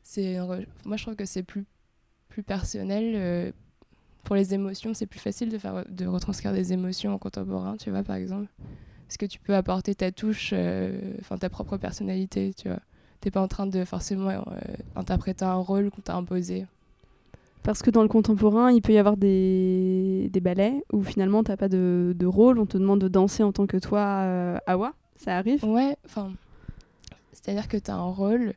c'est 0.01 0.38
moi 0.86 0.98
je 0.98 1.03
trouve 1.03 1.15
que 1.15 1.25
c'est 1.25 1.43
plus, 1.43 1.65
plus 2.39 2.43
personnel. 2.43 3.13
euh, 3.15 3.51
pour 4.24 4.36
les 4.36 4.53
émotions, 4.53 4.93
c'est 4.93 5.05
plus 5.05 5.19
facile 5.19 5.50
de, 5.50 5.58
faire, 5.58 5.84
de 5.89 6.05
retranscrire 6.05 6.53
des 6.53 6.74
émotions 6.74 7.13
en 7.13 7.17
contemporain, 7.17 7.77
tu 7.77 7.89
vois, 7.89 8.03
par 8.03 8.15
exemple. 8.15 8.48
Parce 9.08 9.17
que 9.17 9.25
tu 9.25 9.39
peux 9.39 9.55
apporter 9.55 9.96
ta 9.96 10.12
touche, 10.12 10.51
euh, 10.53 11.00
enfin 11.19 11.38
ta 11.38 11.50
propre 11.50 11.77
personnalité, 11.77 12.53
tu 12.55 12.67
vois. 12.67 12.79
T'es 13.22 13.31
pas 13.31 13.41
en 13.41 13.48
train 13.48 13.65
de 13.65 13.84
forcément 13.86 14.29
euh, 14.29 14.41
interpréter 14.96 15.46
un 15.46 15.55
rôle 15.55 15.89
qu'on 15.89 16.01
t'a 16.01 16.15
imposé. 16.15 16.65
Parce 17.63 17.81
que 17.81 17.89
dans 17.89 18.03
le 18.03 18.08
contemporain, 18.08 18.72
il 18.72 18.81
peut 18.81 18.93
y 18.93 18.98
avoir 18.98 19.17
des, 19.17 20.29
des 20.31 20.39
ballets 20.39 20.84
où 20.93 21.03
finalement 21.03 21.43
t'as 21.43 21.58
pas 21.58 21.67
de, 21.67 22.15
de 22.17 22.25
rôle, 22.25 22.60
on 22.60 22.65
te 22.65 22.77
demande 22.77 23.01
de 23.01 23.08
danser 23.08 23.43
en 23.43 23.51
tant 23.51 23.67
que 23.67 23.77
toi, 23.77 24.00
euh, 24.00 24.58
Awa. 24.67 24.93
Ça 25.17 25.36
arrive? 25.38 25.63
Ouais, 25.65 25.98
enfin, 26.05 26.31
c'est-à-dire 27.34 27.67
que 27.67 27.77
t'as 27.77 27.96
un 27.96 28.12
rôle, 28.12 28.53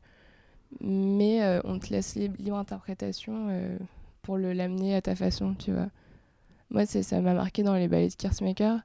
mais 0.81 1.43
euh, 1.43 1.61
on 1.65 1.79
te 1.79 1.91
laisse 1.91 2.17
lib- 2.17 2.37
libre 2.39 2.57
interprétation 2.57 3.49
euh, 3.51 3.79
pour 4.23 4.39
l'amener 4.39 4.95
à 4.95 5.03
ta 5.03 5.15
façon, 5.15 5.55
tu 5.55 5.73
vois. 5.73 5.89
Moi, 6.71 6.87
ça 6.87 7.21
m'a 7.21 7.35
marqué 7.35 7.63
dans 7.63 7.75
les 7.75 7.89
ballets 7.89 8.09
de 8.09 8.15
Kersmaker 8.15 8.81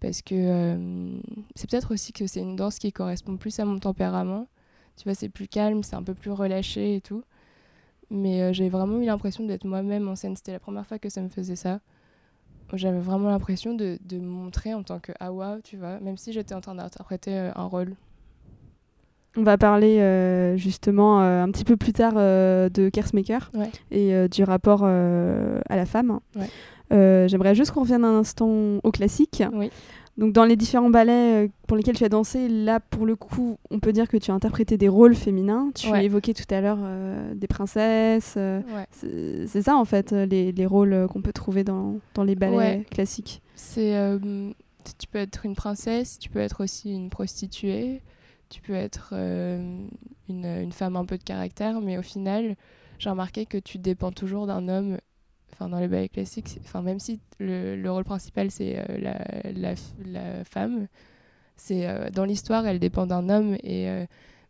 parce 0.00 0.22
que 0.22 0.34
euh, 0.34 1.18
c'est 1.54 1.70
peut-être 1.70 1.92
aussi 1.94 2.12
que 2.12 2.26
c'est 2.26 2.40
une 2.40 2.56
danse 2.56 2.78
qui 2.78 2.92
correspond 2.92 3.36
plus 3.36 3.58
à 3.60 3.64
mon 3.64 3.78
tempérament. 3.78 4.48
Tu 4.96 5.04
vois, 5.04 5.14
c'est 5.14 5.28
plus 5.28 5.48
calme, 5.48 5.82
c'est 5.82 5.96
un 5.96 6.02
peu 6.02 6.14
plus 6.14 6.30
relâché 6.32 6.96
et 6.96 7.00
tout. 7.00 7.22
Mais 8.10 8.42
euh, 8.42 8.52
j'ai 8.52 8.68
vraiment 8.68 8.98
eu 9.00 9.06
l'impression 9.06 9.44
d'être 9.44 9.64
moi-même 9.64 10.08
en 10.08 10.16
scène. 10.16 10.36
C'était 10.36 10.52
la 10.52 10.60
première 10.60 10.86
fois 10.86 10.98
que 10.98 11.08
ça 11.08 11.20
me 11.22 11.28
faisait 11.28 11.56
ça. 11.56 11.80
J'avais 12.74 13.00
vraiment 13.00 13.30
l'impression 13.30 13.74
de, 13.74 13.98
de 14.04 14.18
me 14.18 14.26
montrer 14.26 14.74
en 14.74 14.82
tant 14.82 14.98
que 15.00 15.12
Awa, 15.20 15.58
tu 15.64 15.76
vois, 15.76 16.00
même 16.00 16.16
si 16.18 16.32
j'étais 16.32 16.54
en 16.54 16.60
train 16.60 16.74
d'interpréter 16.74 17.50
un 17.54 17.64
rôle. 17.64 17.94
On 19.36 19.42
va 19.42 19.56
parler 19.58 19.98
euh, 20.00 20.56
justement 20.56 21.20
euh, 21.20 21.42
un 21.44 21.50
petit 21.50 21.64
peu 21.64 21.76
plus 21.76 21.92
tard 21.92 22.14
euh, 22.16 22.68
de 22.68 22.88
Kersmaker 22.88 23.50
Ouais. 23.54 23.70
et 23.90 24.28
du 24.28 24.42
rapport 24.44 24.84
à 24.84 25.76
la 25.76 25.86
femme. 25.86 26.18
Ouais. 26.36 26.48
J'aimerais 27.28 27.54
juste 27.54 27.70
qu'on 27.72 27.80
revienne 27.82 28.04
un 28.04 28.18
instant 28.18 28.78
au 28.82 28.90
classique. 28.90 29.42
Oui. 29.52 29.70
Donc 30.16 30.32
dans 30.32 30.44
les 30.44 30.56
différents 30.56 30.90
ballets 30.90 31.48
pour 31.68 31.76
lesquels 31.76 31.94
tu 31.96 32.02
as 32.02 32.08
dansé, 32.08 32.48
là 32.48 32.80
pour 32.80 33.06
le 33.06 33.14
coup, 33.14 33.56
on 33.70 33.78
peut 33.78 33.92
dire 33.92 34.08
que 34.08 34.16
tu 34.16 34.32
as 34.32 34.34
interprété 34.34 34.76
des 34.76 34.88
rôles 34.88 35.14
féminins. 35.14 35.70
Tu 35.76 35.88
Ouais. 35.92 35.98
as 35.98 36.02
évoqué 36.02 36.34
tout 36.34 36.42
à 36.52 36.60
l'heure 36.60 36.78
euh, 36.82 37.34
des 37.34 37.46
princesses. 37.46 38.34
euh, 38.36 38.60
Ouais. 38.74 38.86
c'est 39.46 39.62
ça 39.62 39.76
en 39.76 39.84
fait 39.84 40.10
les, 40.10 40.50
les 40.50 40.66
rôles 40.66 41.06
qu'on 41.12 41.22
peut 41.22 41.32
trouver 41.32 41.62
dans, 41.62 41.98
dans 42.14 42.24
les 42.24 42.34
ballets 42.34 42.56
Ouais. 42.56 42.86
classiques. 42.90 43.42
C'est, 43.54 43.94
euh, 43.96 44.50
tu 44.98 45.06
peux 45.06 45.18
être 45.18 45.44
une 45.46 45.54
princesse, 45.54 46.18
tu 46.18 46.30
peux 46.30 46.40
être 46.40 46.64
aussi 46.64 46.92
une 46.92 47.10
prostituée, 47.10 48.00
tu 48.48 48.60
peux 48.60 48.74
être 48.74 49.10
euh, 49.12 49.86
une, 50.28 50.44
une 50.44 50.72
femme 50.72 50.96
un 50.96 51.04
peu 51.04 51.18
de 51.18 51.22
caractère, 51.24 51.80
mais 51.80 51.98
au 51.98 52.02
final, 52.02 52.56
j'ai 52.98 53.10
remarqué 53.10 53.46
que 53.46 53.58
tu 53.58 53.78
dépends 53.78 54.12
toujours 54.12 54.46
d'un 54.46 54.68
homme. 54.68 54.98
Enfin, 55.52 55.68
dans 55.70 55.80
les 55.80 55.88
ballets 55.88 56.08
classiques, 56.08 56.58
enfin, 56.64 56.82
même 56.82 57.00
si 57.00 57.20
le, 57.40 57.74
le 57.74 57.90
rôle 57.90 58.04
principal 58.04 58.50
c'est 58.50 58.78
euh, 58.78 58.98
la, 58.98 59.18
la, 59.52 59.74
la 60.04 60.44
femme, 60.44 60.86
c'est 61.56 61.88
euh, 61.88 62.10
dans 62.10 62.24
l'histoire 62.24 62.66
elle 62.66 62.78
dépend 62.78 63.06
d'un 63.06 63.28
homme 63.28 63.56
et 63.64 63.88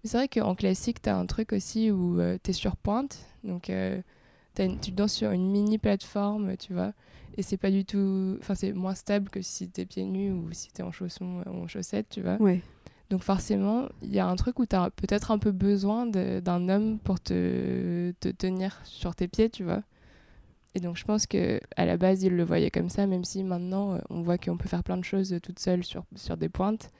c'est 0.04 0.18
vrai 0.18 0.28
qu'en 0.28 0.54
classique 0.54 1.00
tu 1.00 1.08
as 1.08 1.16
un 1.16 1.24
truc 1.26 1.52
aussi 1.52 1.90
où 1.90 2.18
tu 2.42 2.50
es 2.50 2.52
sur 2.52 2.76
pointe, 2.76 3.18
donc 3.44 3.68
une- 3.70 4.80
tu 4.80 4.90
danses 4.90 5.12
sur 5.14 5.30
une 5.30 5.50
mini 5.50 5.78
plateforme, 5.78 6.56
tu 6.58 6.72
vois 6.74 6.92
et 7.36 7.42
c'est 7.42 7.56
pas 7.56 7.70
du 7.70 7.84
tout 7.84 8.36
enfin 8.40 8.54
c'est 8.54 8.72
moins 8.72 8.94
stable 8.96 9.30
que 9.30 9.40
si 9.40 9.68
t'es 9.68 9.86
pieds 9.86 10.04
nus 10.04 10.32
ou 10.32 10.48
si 10.52 10.70
t'es 10.72 10.82
en 10.82 10.90
chaussons 10.92 11.42
en 11.46 11.66
chaussettes 11.68 12.08
tu 12.10 12.20
vois 12.22 12.36
Ouais. 12.42 12.60
Donc 13.10 13.22
forcément 13.22 13.88
il 14.02 14.12
y 14.12 14.18
a 14.18 14.26
un 14.26 14.36
truc 14.36 14.58
où 14.58 14.66
t'as 14.66 14.90
peut-être 14.90 15.30
un 15.30 15.38
peu 15.38 15.52
besoin 15.52 16.06
d'un 16.06 16.68
homme 16.68 16.98
pour 16.98 17.20
te, 17.20 18.12
te 18.20 18.28
tenir 18.28 18.80
sur 18.84 19.14
tes 19.14 19.28
pieds 19.28 19.50
tu 19.50 19.64
vois. 19.64 19.82
Et 20.74 20.80
donc 20.80 20.96
je 20.96 21.04
pense 21.04 21.26
que 21.26 21.60
à 21.76 21.86
la 21.86 21.96
base 21.96 22.22
il 22.22 22.36
le 22.36 22.44
voyait 22.44 22.70
comme 22.70 22.90
ça 22.90 23.06
même 23.06 23.24
si 23.24 23.42
maintenant 23.42 23.94
euh, 23.94 23.98
on 24.10 24.22
voit 24.22 24.38
qu'on 24.38 24.56
peut 24.58 24.68
faire 24.68 24.84
plein 24.84 24.98
de 24.98 25.04
choses 25.04 25.32
euh, 25.32 25.40
toute 25.40 25.58
seule 25.58 25.84
sur, 25.84 26.04
sur 26.16 26.36
des 26.36 26.48
pointes. 26.48 26.90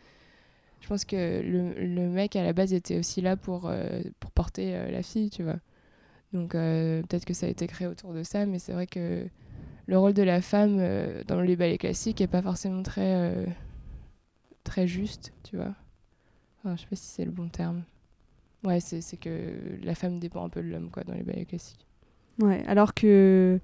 Je 0.81 0.89
pense 0.89 1.05
que 1.05 1.43
le, 1.43 1.75
le 1.75 2.09
mec 2.09 2.37
à 2.37 2.43
la 2.43 2.53
base 2.53 2.73
était 2.73 2.99
aussi 2.99 3.21
là 3.21 3.37
pour, 3.37 3.67
euh, 3.67 4.01
pour 4.21 4.31
porter 4.31 4.91
la 4.91 5.03
fille 5.03 5.31
tu 5.31 5.43
vois. 5.43 5.59
Donc 6.33 6.53
peut-être 6.53 7.25
que 7.25 7.35
ça 7.35 7.47
a 7.47 7.49
été 7.49 7.67
créé 7.67 7.87
autour 7.87 8.13
de 8.13 8.23
ça 8.23 8.47
mais 8.47 8.59
c'est 8.59 8.73
vrai 8.73 8.87
que 8.87 9.27
le 9.87 9.99
rôle 9.99 10.13
de 10.13 10.23
la 10.23 10.43
femme 10.43 10.79
dans 11.27 11.41
les 11.41 11.57
ballets 11.57 11.79
classiques 11.79 12.21
est 12.21 12.27
pas 12.27 12.43
forcément 12.43 12.83
très 12.83 13.47
très 14.65 14.87
juste, 14.87 15.33
tu 15.43 15.57
vois. 15.57 15.75
Enfin, 16.65 16.77
je 16.77 16.83
sais 16.83 16.87
pas 16.89 16.97
si 16.97 17.07
c'est 17.07 17.25
le 17.25 17.31
bon 17.31 17.49
terme. 17.49 17.83
Ouais, 18.65 18.81
c'est 18.81 19.01
c'est 19.01 19.17
que 19.17 19.31
la 19.83 19.95
femme 19.95 20.19
dépend 20.19 20.45
un 20.45 20.49
peu 20.49 20.63
de 20.63 20.69
l'homme 20.69 20.91
quoi 20.91 21.05
dans 21.05 21.15
les 21.15 21.23
ballets 21.23 21.45
classiques. 21.45 21.87
Ouais, 22.41 22.63
alors 22.67 22.93
que 22.95 23.61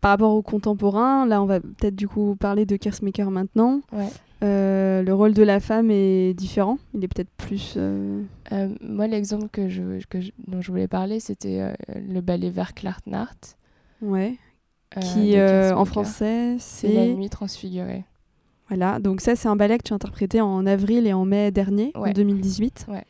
par 0.00 0.12
rapport 0.12 0.34
au 0.34 0.42
contemporain, 0.42 1.26
là 1.26 1.42
on 1.42 1.46
va 1.46 1.60
peut-être 1.60 1.94
du 1.96 2.08
coup 2.08 2.36
parler 2.36 2.66
de 2.66 2.76
Kersmaker 2.76 3.30
maintenant. 3.30 3.80
Ouais. 3.92 4.08
Euh, 4.44 5.02
le 5.02 5.14
rôle 5.14 5.34
de 5.34 5.42
la 5.44 5.60
femme 5.60 5.90
est 5.92 6.34
différent. 6.34 6.78
Il 6.94 7.04
est 7.04 7.08
peut-être 7.08 7.30
plus. 7.36 7.74
euh, 7.76 8.22
Euh, 8.50 8.68
moi, 8.80 9.06
l'exemple 9.06 9.48
que 9.48 9.68
je, 9.68 10.04
que 10.08 10.20
je- 10.20 10.32
dont 10.48 10.60
je 10.60 10.70
voulais 10.72 10.88
parler, 10.88 11.20
c'était 11.20 11.72
le 11.94 12.20
ballet 12.20 12.50
Verklartnacht. 12.50 13.56
Ouais. 14.00 14.36
qui 15.00 15.36
en 15.40 15.84
français 15.84 16.56
C'est 16.58 16.92
la 16.92 17.06
nuit 17.14 17.30
transfigurée. 17.30 18.04
Voilà. 18.76 18.98
Donc 18.98 19.20
ça 19.20 19.36
c'est 19.36 19.48
un 19.48 19.56
ballet 19.56 19.76
que 19.76 19.82
tu 19.84 19.92
as 19.92 19.96
interprété 19.96 20.40
en 20.40 20.64
avril 20.66 21.06
et 21.06 21.12
en 21.12 21.24
mai 21.26 21.50
dernier, 21.50 21.92
en 21.94 22.02
Ouais. 22.02 22.12
2018. 22.14 22.86
Ouais. 22.88 23.04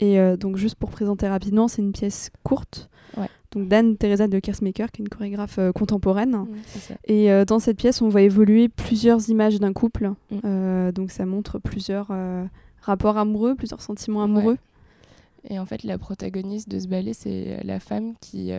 Et 0.00 0.18
euh, 0.18 0.36
donc 0.36 0.56
juste 0.56 0.76
pour 0.76 0.90
présenter 0.90 1.28
rapidement, 1.28 1.68
c'est 1.68 1.82
une 1.82 1.92
pièce 1.92 2.30
courte. 2.42 2.88
Ouais. 3.16 3.28
Donc 3.52 3.68
d'Anne 3.68 3.96
Teresa 3.96 4.26
de 4.26 4.38
Kersmaker, 4.40 4.90
qui 4.90 5.02
est 5.02 5.04
une 5.04 5.08
chorégraphe 5.10 5.58
euh, 5.58 5.72
contemporaine. 5.72 6.46
Et 7.04 7.30
euh, 7.30 7.44
dans 7.44 7.58
cette 7.58 7.76
pièce, 7.76 8.00
on 8.02 8.08
voit 8.08 8.22
évoluer 8.22 8.68
plusieurs 8.68 9.28
images 9.28 9.60
d'un 9.60 9.72
couple. 9.72 10.12
Mm. 10.30 10.90
Donc 10.92 11.10
ça 11.10 11.26
montre 11.26 11.58
plusieurs 11.58 12.10
rapports 12.80 13.18
amoureux, 13.18 13.54
plusieurs 13.54 13.82
sentiments 13.82 14.22
amoureux. 14.22 14.58
Et 15.48 15.58
en 15.58 15.66
fait, 15.66 15.84
la 15.84 15.98
protagoniste 15.98 16.68
de 16.70 16.78
ce 16.80 16.88
ballet, 16.88 17.12
c'est 17.12 17.62
la 17.62 17.78
femme 17.78 18.14
qui, 18.20 18.50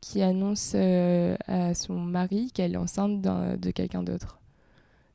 qui 0.00 0.22
annonce 0.22 0.74
à 0.74 1.74
son 1.74 1.94
mari 1.94 2.50
qu'elle 2.52 2.72
est 2.72 2.78
enceinte 2.78 3.20
de 3.20 3.70
quelqu'un 3.70 4.02
d'autre. 4.02 4.39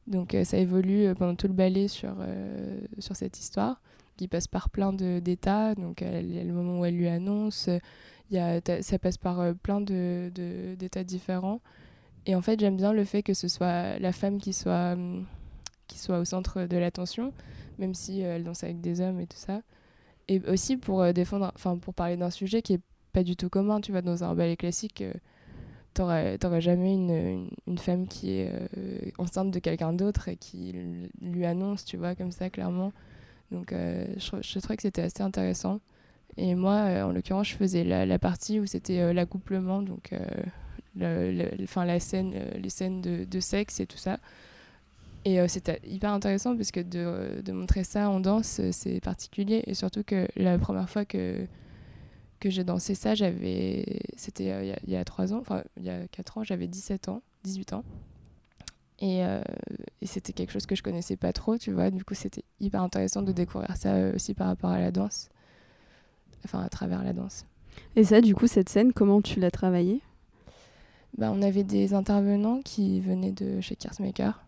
Donc 0.07 0.35
euh, 0.35 0.43
ça 0.43 0.57
évolue 0.57 1.05
euh, 1.07 1.15
pendant 1.15 1.35
tout 1.35 1.47
le 1.47 1.53
ballet 1.53 1.87
sur, 1.87 2.13
euh, 2.19 2.79
sur 2.99 3.15
cette 3.15 3.39
histoire, 3.39 3.81
qui 4.17 4.27
passe 4.27 4.47
par 4.47 4.69
plein 4.69 4.93
d'états. 4.93 5.75
Donc 5.75 6.01
il 6.01 6.33
y 6.33 6.39
a 6.39 6.43
le 6.43 6.53
moment 6.53 6.79
où 6.81 6.85
elle 6.85 6.95
lui 6.95 7.07
annonce, 7.07 7.69
y 8.31 8.37
a, 8.37 8.61
ça 8.81 8.99
passe 8.99 9.17
par 9.17 9.55
plein 9.55 9.81
de- 9.81 10.31
de- 10.33 10.75
d'états 10.75 11.03
différents. 11.03 11.61
Et 12.25 12.35
en 12.35 12.41
fait, 12.41 12.59
j'aime 12.59 12.77
bien 12.77 12.93
le 12.93 13.05
fait 13.05 13.23
que 13.23 13.33
ce 13.33 13.47
soit 13.47 13.99
la 13.99 14.11
femme 14.11 14.39
qui 14.39 14.53
soit, 14.53 14.93
hum, 14.93 15.25
qui 15.87 15.99
soit 15.99 16.19
au 16.19 16.25
centre 16.25 16.63
de 16.65 16.77
l'attention, 16.77 17.33
même 17.79 17.93
si 17.93 18.21
elle 18.21 18.43
danse 18.43 18.63
avec 18.63 18.81
des 18.81 19.01
hommes 19.01 19.19
et 19.19 19.27
tout 19.27 19.37
ça 19.37 19.61
et 20.27 20.41
aussi 20.49 20.77
pour 20.77 21.13
défendre 21.13 21.51
pour 21.81 21.93
parler 21.93 22.17
d'un 22.17 22.29
sujet 22.29 22.61
qui 22.61 22.73
est 22.73 22.81
pas 23.13 23.23
du 23.23 23.35
tout 23.35 23.49
commun 23.49 23.81
tu 23.81 23.91
vois 23.91 24.01
dans 24.01 24.23
un 24.23 24.33
ballet 24.35 24.57
classique 24.57 25.03
t'aurais 25.95 26.61
jamais 26.61 26.93
une, 26.93 27.49
une, 27.67 27.77
femme 27.77 28.07
qui 28.07 28.39
est 28.39 28.51
euh, 28.77 28.99
enceinte 29.17 29.51
de 29.51 29.59
quelqu'un 29.59 29.93
d'autre 29.93 30.27
et 30.27 30.35
qui 30.35 30.75
lui 31.21 31.45
annonce, 31.45 31.85
tu 31.85 31.97
vois, 31.97 32.15
comme 32.15 32.31
ça, 32.31 32.49
clairement. 32.49 32.91
Donc, 33.51 33.71
euh, 33.71 34.05
je, 34.17 34.41
je 34.41 34.59
trouvais 34.59 34.75
que 34.75 34.83
c'était 34.83 35.01
assez 35.01 35.23
intéressant. 35.23 35.79
Et 36.37 36.53
moi, 36.53 36.73
euh, 36.73 37.03
en 37.03 37.11
l'occurrence, 37.11 37.47
je 37.49 37.55
faisais 37.55 37.83
la, 37.83 38.05
la 38.05 38.19
partie 38.19 38.59
où 38.59 38.65
c'était 38.65 39.13
l'accouplement, 39.13 39.81
donc 39.81 40.11
le- 40.97 41.49
la 41.75 41.99
scène, 41.99 42.33
les 42.61 42.69
scènes 42.69 43.01
de, 43.01 43.23
de 43.23 43.39
sexe 43.39 43.79
et 43.79 43.85
tout 43.85 43.97
ça. 43.97 44.19
Et 45.23 45.45
c'était 45.47 45.79
hyper 45.87 46.11
intéressant 46.11 46.55
parce 46.55 46.71
que 46.71 46.81
de, 46.81 47.41
de 47.41 47.51
montrer 47.51 47.83
ça 47.83 48.09
en 48.11 48.19
danse, 48.19 48.61
c'est 48.71 48.99
particulier. 48.99 49.63
Et 49.65 49.73
surtout 49.73 50.03
que 50.03 50.27
la 50.35 50.59
première 50.59 50.87
fois 50.89 51.03
que, 51.03 51.47
que 52.39 52.49
j'ai 52.49 52.63
dansé 52.63 52.95
ça, 52.95 53.15
j'avais, 53.15 53.99
c'était 54.17 54.51
euh, 54.51 54.63
il 54.63 54.67
y 54.67 54.71
a- 54.71 54.79
il 54.85 54.89
y, 54.91 54.95
a 54.95 55.03
3 55.05 55.33
ans, 55.33 55.39
enfin 55.39 55.63
il 55.77 55.83
y 55.83 55.89
a 55.89 56.07
4 56.07 56.37
ans, 56.37 56.43
j'avais 56.43 56.67
17 56.67 57.09
ans, 57.09 57.21
18 57.43 57.73
ans. 57.73 57.83
Et, 58.99 59.25
euh, 59.25 59.41
et 60.01 60.05
c'était 60.05 60.31
quelque 60.33 60.51
chose 60.51 60.65
que 60.65 60.75
je 60.75 60.83
connaissais 60.83 61.17
pas 61.17 61.33
trop, 61.33 61.57
tu 61.57 61.71
vois. 61.71 61.91
Du 61.91 62.05
coup, 62.05 62.13
c'était 62.15 62.43
hyper 62.61 62.81
intéressant 62.81 63.21
de 63.21 63.31
découvrir 63.33 63.75
ça 63.75 63.93
euh, 63.95 64.15
aussi 64.15 64.33
par 64.33 64.47
rapport 64.47 64.69
à 64.69 64.79
la 64.79 64.91
danse. 64.91 65.29
Enfin, 66.45 66.61
à 66.61 66.69
travers 66.69 67.03
la 67.03 67.11
danse. 67.13 67.45
Et 67.95 68.03
ça, 68.03 68.21
du 68.21 68.35
coup, 68.35 68.47
cette 68.47 68.69
scène, 68.69 68.93
comment 68.93 69.21
tu 69.21 69.39
l'as 69.39 69.51
travaillée? 69.51 70.01
Bah, 71.17 71.31
on 71.33 71.41
avait 71.41 71.63
des 71.63 71.93
intervenants 71.93 72.61
qui 72.63 72.99
venaient 73.01 73.31
de 73.31 73.59
chez 73.61 73.75
Kersmaker, 73.75 74.43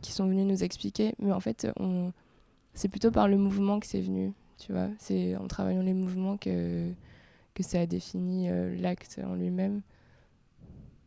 qui 0.00 0.12
sont 0.12 0.26
venus 0.26 0.46
nous 0.46 0.62
expliquer. 0.64 1.14
Mais 1.18 1.32
en 1.32 1.40
fait, 1.40 1.66
on... 1.78 2.12
c'est 2.74 2.88
plutôt 2.88 3.10
par 3.10 3.28
le 3.28 3.36
mouvement 3.36 3.80
que 3.80 3.86
c'est 3.86 4.00
venu, 4.00 4.32
tu 4.58 4.72
vois. 4.72 4.88
C'est 4.98 5.36
en 5.36 5.46
travaillant 5.46 5.82
les 5.82 5.94
mouvements 5.94 6.36
que, 6.38 6.90
que 7.62 7.68
ça 7.68 7.80
a 7.80 7.86
défini 7.86 8.48
euh, 8.48 8.74
l'acte 8.76 9.20
en 9.24 9.34
lui-même. 9.34 9.82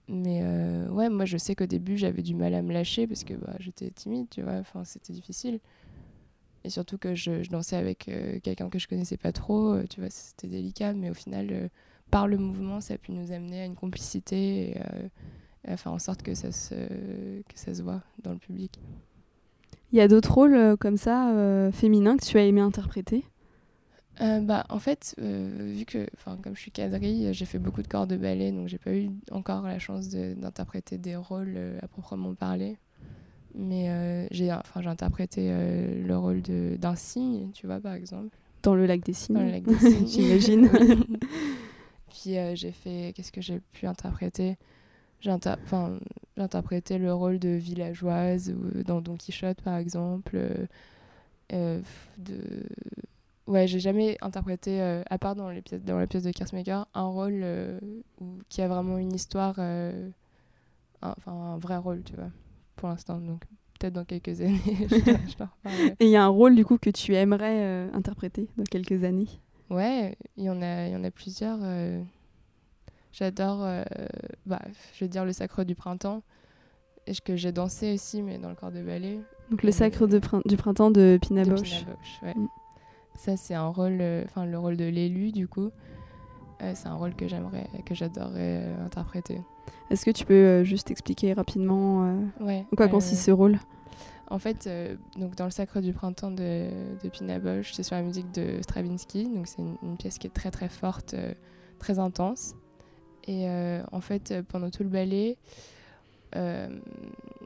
Mais 0.07 0.41
euh, 0.43 0.87
ouais, 0.89 1.09
moi, 1.09 1.25
je 1.25 1.37
sais 1.37 1.55
qu'au 1.55 1.65
début, 1.65 1.97
j'avais 1.97 2.21
du 2.21 2.35
mal 2.35 2.53
à 2.53 2.61
me 2.61 2.73
lâcher 2.73 3.07
parce 3.07 3.23
que 3.23 3.33
bah, 3.33 3.55
j'étais 3.59 3.89
timide, 3.89 4.27
tu 4.29 4.41
vois. 4.41 4.53
Enfin, 4.53 4.83
c'était 4.83 5.13
difficile. 5.13 5.59
Et 6.65 6.69
surtout 6.69 6.97
que 6.97 7.15
je, 7.15 7.43
je 7.43 7.49
dansais 7.49 7.75
avec 7.75 8.07
euh, 8.07 8.39
quelqu'un 8.39 8.69
que 8.69 8.79
je 8.79 8.87
connaissais 8.87 9.17
pas 9.17 9.31
trop, 9.31 9.81
tu 9.89 9.99
vois, 9.99 10.09
c'était 10.09 10.47
délicat. 10.47 10.93
Mais 10.93 11.09
au 11.09 11.13
final, 11.13 11.69
par 12.11 12.27
le 12.27 12.37
mouvement, 12.37 12.81
ça 12.81 12.95
a 12.95 12.97
pu 12.97 13.11
nous 13.11 13.31
amener 13.31 13.61
à 13.61 13.65
une 13.65 13.75
complicité 13.75 14.71
et, 14.71 14.77
à 15.65 15.77
faire 15.77 15.93
en 15.93 15.99
sorte 15.99 16.23
que 16.23 16.35
ça, 16.35 16.51
se, 16.51 16.75
que 16.75 17.55
ça 17.55 17.73
se 17.73 17.81
voit 17.81 18.01
dans 18.21 18.31
le 18.31 18.37
public. 18.37 18.79
Il 19.93 19.97
y 19.97 20.01
a 20.01 20.07
d'autres 20.07 20.33
rôles 20.33 20.75
comme 20.77 20.97
ça, 20.97 21.69
féminins, 21.71 22.17
que 22.17 22.25
tu 22.25 22.37
as 22.37 22.43
aimé 22.43 22.61
interpréter? 22.61 23.25
Euh, 24.21 24.41
bah, 24.41 24.63
en 24.69 24.79
fait, 24.79 25.15
euh, 25.19 25.73
vu 25.75 25.85
que, 25.85 26.07
comme 26.43 26.55
je 26.55 26.61
suis 26.61 26.71
quadrille, 26.71 27.27
euh, 27.27 27.33
j'ai 27.33 27.45
fait 27.45 27.57
beaucoup 27.59 27.81
de 27.81 27.87
corps 27.87 28.05
de 28.05 28.15
ballet, 28.15 28.51
donc 28.51 28.67
j'ai 28.67 28.77
pas 28.77 28.93
eu 28.93 29.09
encore 29.31 29.63
la 29.63 29.79
chance 29.79 30.09
de- 30.09 30.35
d'interpréter 30.35 30.97
des 30.99 31.15
rôles 31.15 31.53
euh, 31.57 31.79
à 31.81 31.87
proprement 31.87 32.33
parler. 32.35 32.77
Mais 33.55 34.27
j'ai, 34.31 34.51
enfin, 34.51 34.81
j'ai 34.81 34.89
interprété 34.89 35.49
le 35.49 36.17
rôle 36.17 36.41
d'un 36.41 36.95
cygne, 36.95 37.51
tu 37.53 37.67
vois, 37.67 37.79
par 37.79 37.93
exemple, 37.93 38.35
Dans 38.63 38.75
le 38.75 38.85
lac 38.85 39.03
des 39.03 39.13
Cygnes 39.13 39.35
dans 39.35 39.43
le 39.43 39.51
lac 39.51 39.63
des 39.63 39.77
cygnes. 39.77 40.07
J'imagine. 40.09 40.69
Puis 42.09 42.35
j'ai 42.55 42.71
fait, 42.71 43.13
qu'est-ce 43.15 43.31
que 43.31 43.41
j'ai 43.41 43.59
pu 43.73 43.87
interpréter? 43.87 44.57
J'ai, 45.21 45.31
inter- 45.31 45.55
interprété 46.37 46.97
le 46.97 47.13
rôle 47.13 47.39
de 47.39 47.49
villageoise 47.49 48.53
dans 48.85 49.01
Don 49.01 49.15
Quichotte, 49.15 49.61
par 49.61 49.77
exemple. 49.77 50.37
de... 52.17 52.65
Ouais, 53.47 53.67
j'ai 53.67 53.79
jamais 53.79 54.17
interprété, 54.21 54.81
euh, 54.81 55.03
à 55.09 55.17
part 55.17 55.35
dans, 55.35 55.49
les 55.49 55.61
pièces, 55.61 55.83
dans 55.83 55.97
la 55.99 56.07
pièce 56.07 56.23
de 56.23 56.31
Kersmaker, 56.31 56.87
un 56.93 57.05
rôle 57.07 57.41
euh, 57.43 57.77
où- 58.21 58.37
qui 58.47 58.61
a 58.61 58.67
vraiment 58.69 58.97
une 58.97 59.13
histoire, 59.13 59.55
euh, 59.57 60.09
un- 61.01 61.13
enfin 61.17 61.31
un 61.33 61.57
vrai 61.57 61.75
rôle, 61.77 62.03
tu 62.03 62.15
vois, 62.15 62.29
pour 62.77 62.87
l'instant. 62.87 63.19
Donc 63.19 63.43
peut-être 63.79 63.93
dans 63.93 64.05
quelques 64.05 64.39
années, 64.41 64.87
je 64.89 64.95
je. 64.95 65.43
Et 65.99 66.05
il 66.05 66.09
y 66.09 66.15
a 66.15 66.23
un 66.23 66.27
rôle, 66.29 66.55
du 66.55 66.63
coup, 66.63 66.77
que 66.77 66.89
tu 66.89 67.15
aimerais 67.15 67.89
interpréter 67.93 68.47
dans 68.57 68.63
quelques 68.63 69.03
années? 69.03 69.27
Ouais, 69.69 70.15
il 70.37 70.45
y 70.45 70.49
en 70.49 70.61
a, 70.61 70.87
y 70.87 70.95
en 70.95 71.03
a 71.03 71.11
plusieurs. 71.11 71.59
J'adore, 73.11 73.59
bah, 74.45 74.61
je 74.93 74.99
vais 75.05 75.07
dire 75.09 75.25
le 75.25 75.33
Sacre 75.33 75.63
du 75.63 75.75
Printemps, 75.75 76.23
et 77.05 77.13
que 77.23 77.35
j'ai 77.35 77.51
dansé 77.51 77.93
aussi, 77.93 78.21
mais 78.21 78.37
dans 78.37 78.49
le 78.49 78.55
corps 78.55 78.71
de 78.71 78.81
ballet. 78.81 79.19
Donc, 79.49 79.63
le 79.63 79.71
sacre 79.71 80.07
de 80.07 80.21
du 80.45 80.57
printemps 80.57 80.89
de 80.89 81.19
Pina 81.21 81.43
de 81.43 81.49
Bausch. 81.49 81.61
Pina 81.63 81.81
Bausch, 81.81 82.19
ouais. 82.23 82.33
Mm. 82.35 82.47
Ça, 83.17 83.37
c'est 83.37 83.53
un 83.53 83.67
rôle, 83.67 83.99
euh, 84.01 84.23
enfin 84.25 84.45
le 84.45 84.57
rôle 84.57 84.77
de 84.77 84.85
l'élu, 84.85 85.31
du 85.31 85.47
coup. 85.47 85.71
Euh, 86.61 86.71
c'est 86.75 86.87
un 86.87 86.95
rôle 86.95 87.15
que 87.15 87.27
j'aimerais, 87.27 87.67
que 87.85 87.93
j'adorerais 87.95 88.61
euh, 88.63 88.85
interpréter. 88.85 89.41
Est-ce 89.89 90.05
que 90.05 90.11
tu 90.11 90.25
peux 90.25 90.63
juste 90.63 90.91
expliquer 90.91 91.33
rapidement 91.33 92.17
Ouais. 92.39 92.65
en 92.71 92.75
quoi 92.75 92.87
consiste 92.87 93.23
ce 93.23 93.31
rôle? 93.31 93.59
En 94.29 94.39
fait, 94.39 94.65
euh, 94.65 94.95
donc 95.17 95.35
dans 95.35 95.45
le 95.45 95.51
Sacre 95.51 95.79
du 95.81 95.93
Printemps 95.93 96.31
de, 96.31 96.69
de 97.03 97.09
Pina 97.09 97.37
Bausch, 97.39 97.73
c'est 97.73 97.83
sur 97.83 97.95
la 97.95 98.01
musique 98.01 98.31
de 98.33 98.61
Stravinsky. 98.61 99.25
Donc 99.29 99.47
c'est 99.47 99.61
une, 99.61 99.75
une 99.83 99.97
pièce 99.97 100.17
qui 100.17 100.27
est 100.27 100.31
très 100.33 100.49
très 100.49 100.69
forte, 100.69 101.13
euh, 101.13 101.33
très 101.79 101.99
intense. 101.99 102.55
Et 103.25 103.47
euh, 103.47 103.83
en 103.91 104.01
fait, 104.01 104.33
pendant 104.49 104.69
tout 104.69 104.83
le 104.83 104.89
ballet, 104.89 105.37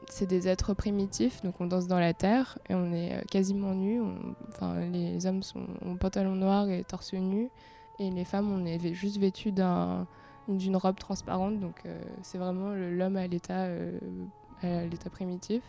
c'est 0.06 0.26
des 0.26 0.48
êtres 0.48 0.74
primitifs. 0.74 1.42
Donc 1.42 1.60
on 1.60 1.66
danse 1.66 1.86
dans 1.86 2.00
la 2.00 2.14
terre 2.14 2.58
et 2.68 2.74
on 2.74 2.92
est 2.92 3.14
euh, 3.14 3.20
quasiment 3.30 3.74
nus. 3.74 4.00
Enfin, 4.48 4.80
les 4.92 5.26
hommes 5.26 5.42
sont 5.42 5.66
en 5.84 5.96
pantalon 5.96 6.34
noir 6.34 6.68
et 6.68 6.84
torse 6.84 7.12
nu. 7.12 7.50
Et 7.98 8.10
les 8.10 8.24
femmes, 8.24 8.50
on 8.50 8.64
est 8.64 8.94
juste 8.94 9.18
vêtues 9.18 9.52
d'un- 9.52 10.06
d'une 10.48 10.76
robe 10.76 10.98
transparente. 10.98 11.60
Donc 11.60 11.76
euh, 11.84 12.00
c'est 12.22 12.38
vraiment 12.38 12.70
l'homme 12.72 13.16
à 13.16 13.26
l'état 13.26 13.64
euh, 13.64 13.98
primitif. 15.10 15.62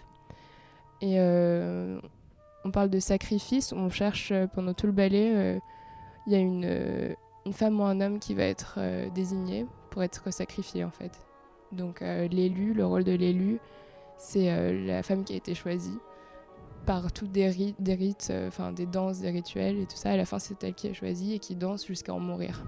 Et 1.01 1.15
euh, 1.19 1.99
on 2.65 2.71
parle 2.71 2.89
de 2.89 2.99
sacrifice, 2.99 3.71
on 3.73 3.89
cherche 3.89 4.31
euh, 4.31 4.47
pendant 4.47 4.73
tout 4.73 4.85
le 4.85 4.91
ballet, 4.91 5.31
euh, 5.33 5.59
il 6.27 6.33
y 6.33 6.35
a 6.35 6.39
une, 6.39 6.65
euh, 6.65 7.13
femme 7.53 7.79
ou 7.79 7.83
un 7.83 8.01
homme 8.01 8.19
qui 8.19 8.33
va 8.35 8.43
être 8.43 8.75
euh, 8.77 9.09
désigné 9.09 9.65
pour 9.91 10.03
être 10.03 10.31
sacrifié 10.31 10.83
en 10.83 10.91
fait. 10.91 11.11
Donc 11.71 12.01
euh, 12.01 12.27
l'élu, 12.27 12.73
le 12.73 12.85
rôle 12.85 13.03
de 13.03 13.11
l'élu, 13.13 13.59
c'est 14.17 14.51
euh, 14.51 14.85
la 14.85 15.03
femme 15.03 15.23
qui 15.23 15.33
a 15.33 15.35
été 15.37 15.53
choisie 15.55 15.97
par 16.85 17.11
tous 17.11 17.27
des 17.27 17.47
rites, 17.49 17.75
des 17.81 17.93
rites, 17.93 18.29
euh, 18.31 18.47
enfin 18.47 18.71
des 18.71 18.85
danses, 18.85 19.19
des 19.19 19.29
rituels 19.29 19.77
et 19.77 19.85
tout 19.85 19.95
ça. 19.95 20.11
À 20.11 20.17
la 20.17 20.25
fin, 20.25 20.39
c'est 20.39 20.63
elle 20.63 20.73
qui 20.73 20.87
est 20.87 20.93
choisie 20.93 21.33
et 21.35 21.39
qui 21.39 21.55
danse 21.55 21.85
jusqu'à 21.85 22.13
en 22.13 22.19
mourir. 22.19 22.63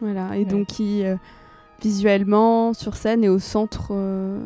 Voilà, 0.00 0.36
et 0.36 0.40
Ouais. 0.40 0.44
donc 0.44 0.68
qui, 0.68 1.02
visuellement, 1.82 2.72
sur 2.72 2.96
scène, 2.96 3.24
est 3.24 3.28
au 3.28 3.38
centre 3.38 3.88
euh, 3.90 4.40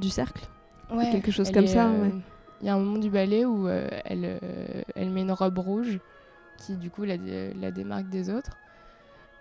du 0.00 0.08
cercle 0.08 0.46
Ouais, 0.92 1.10
Quelque 1.10 1.30
chose 1.32 1.50
comme 1.50 1.64
est, 1.64 1.68
ça, 1.68 1.90
euh, 1.90 2.02
ouais. 2.02 2.14
Il 2.60 2.66
y 2.66 2.70
a 2.70 2.74
un 2.74 2.78
moment 2.78 2.98
du 2.98 3.10
ballet 3.10 3.44
où 3.44 3.66
euh, 3.68 3.88
elle, 4.04 4.38
elle 4.94 5.10
met 5.10 5.22
une 5.22 5.32
robe 5.32 5.58
rouge 5.58 5.98
qui 6.58 6.76
du 6.76 6.90
coup 6.90 7.04
la, 7.04 7.16
la 7.16 7.70
démarque 7.70 8.08
des 8.08 8.30
autres. 8.30 8.56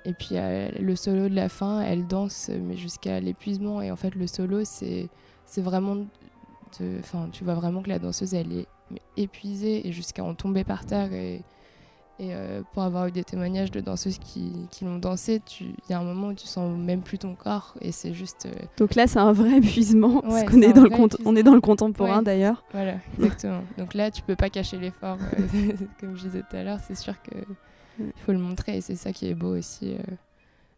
Et 0.05 0.13
puis 0.13 0.31
euh, 0.33 0.69
le 0.79 0.95
solo 0.95 1.29
de 1.29 1.35
la 1.35 1.49
fin, 1.49 1.81
elle 1.81 2.07
danse 2.07 2.49
mais 2.49 2.77
jusqu'à 2.77 3.19
l'épuisement. 3.19 3.81
Et 3.81 3.91
en 3.91 3.95
fait 3.95 4.15
le 4.15 4.27
solo 4.27 4.63
c'est 4.63 5.09
vraiment, 5.57 6.05
enfin 6.99 7.29
tu 7.31 7.43
vois 7.43 7.55
vraiment 7.55 7.81
que 7.81 7.89
la 7.89 7.99
danseuse 7.99 8.33
elle 8.33 8.51
est 8.53 8.67
épuisée 9.17 9.87
et 9.87 9.91
jusqu'à 9.91 10.23
en 10.23 10.35
tomber 10.35 10.63
par 10.63 10.85
terre. 10.85 11.09
Et 12.17 12.33
euh, 12.33 12.61
pour 12.71 12.83
avoir 12.83 13.07
eu 13.07 13.11
des 13.11 13.23
témoignages 13.25 13.71
de 13.71 13.81
danseuses 13.81 14.19
qui, 14.19 14.67
qui 14.71 14.85
l'ont 14.85 14.97
dansé, 14.99 15.41
il 15.59 15.73
y 15.89 15.93
a 15.93 15.99
un 15.99 16.03
moment 16.03 16.27
où 16.29 16.33
tu 16.33 16.47
sens 16.47 16.77
même 16.77 17.01
plus 17.01 17.17
ton 17.17 17.35
corps 17.35 17.75
et 17.81 17.91
c'est 17.91 18.13
juste 18.13 18.45
euh, 18.45 18.51
Donc 18.77 18.95
là, 18.95 19.05
c'est 19.07 19.19
un 19.19 19.33
vrai 19.33 19.57
épuisement, 19.57 20.21
parce 20.21 20.43
qu'on 20.45 20.61
est, 20.61 20.71
dans 20.73 20.83
le 20.83 20.89
on 21.25 21.35
est 21.35 21.43
dans 21.43 21.53
le 21.55 21.61
contemporain 21.61 22.19
Ouais. 22.19 22.23
d'ailleurs. 22.23 22.63
Voilà, 22.71 22.95
exactement. 23.19 23.63
Donc 23.77 23.93
là, 23.93 24.11
tu 24.11 24.21
peux 24.21 24.35
pas 24.37 24.49
cacher 24.49 24.77
l'effort. 24.77 25.17
euh, 25.37 25.73
comme 25.99 26.15
je 26.15 26.23
disais 26.23 26.43
tout 26.49 26.55
à 26.55 26.63
l'heure, 26.63 26.79
c'est 26.87 26.95
sûr 26.95 27.21
que 27.21 27.35
il 27.99 28.11
faut 28.25 28.31
le 28.33 28.39
montrer 28.39 28.77
et 28.77 28.81
c'est 28.81 28.95
ça 28.95 29.11
qui 29.13 29.27
est 29.27 29.35
beau 29.35 29.57
aussi 29.57 29.95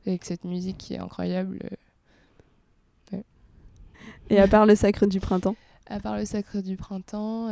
avec 0.05 0.23
cette 0.23 0.43
musique 0.43 0.77
qui 0.77 0.93
est 0.93 0.99
incroyable. 0.99 1.59
Et 4.29 4.39
à 4.39 4.47
part 4.47 4.65
le 4.65 4.75
sacre 4.75 5.05
du 5.05 5.19
printemps? 5.19 5.55
À 5.87 5.99
part 5.99 6.17
le 6.17 6.25
sacre 6.25 6.61
du 6.61 6.75
printemps, 6.75 7.47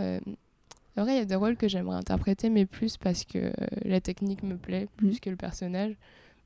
euh, 0.97 1.01
vrai, 1.03 1.13
il 1.15 1.17
y 1.17 1.21
a 1.21 1.25
des 1.25 1.35
rôles 1.35 1.57
que 1.57 1.67
j'aimerais 1.67 1.97
interpréter, 1.97 2.49
mais 2.49 2.65
plus 2.65 2.97
parce 2.97 3.25
que 3.25 3.37
euh, 3.39 3.51
la 3.83 4.01
technique 4.01 4.43
me 4.43 4.57
plaît 4.57 4.87
plus 4.97 5.13
Mhm. 5.13 5.19
que 5.19 5.29
le 5.29 5.35
personnage. 5.35 5.95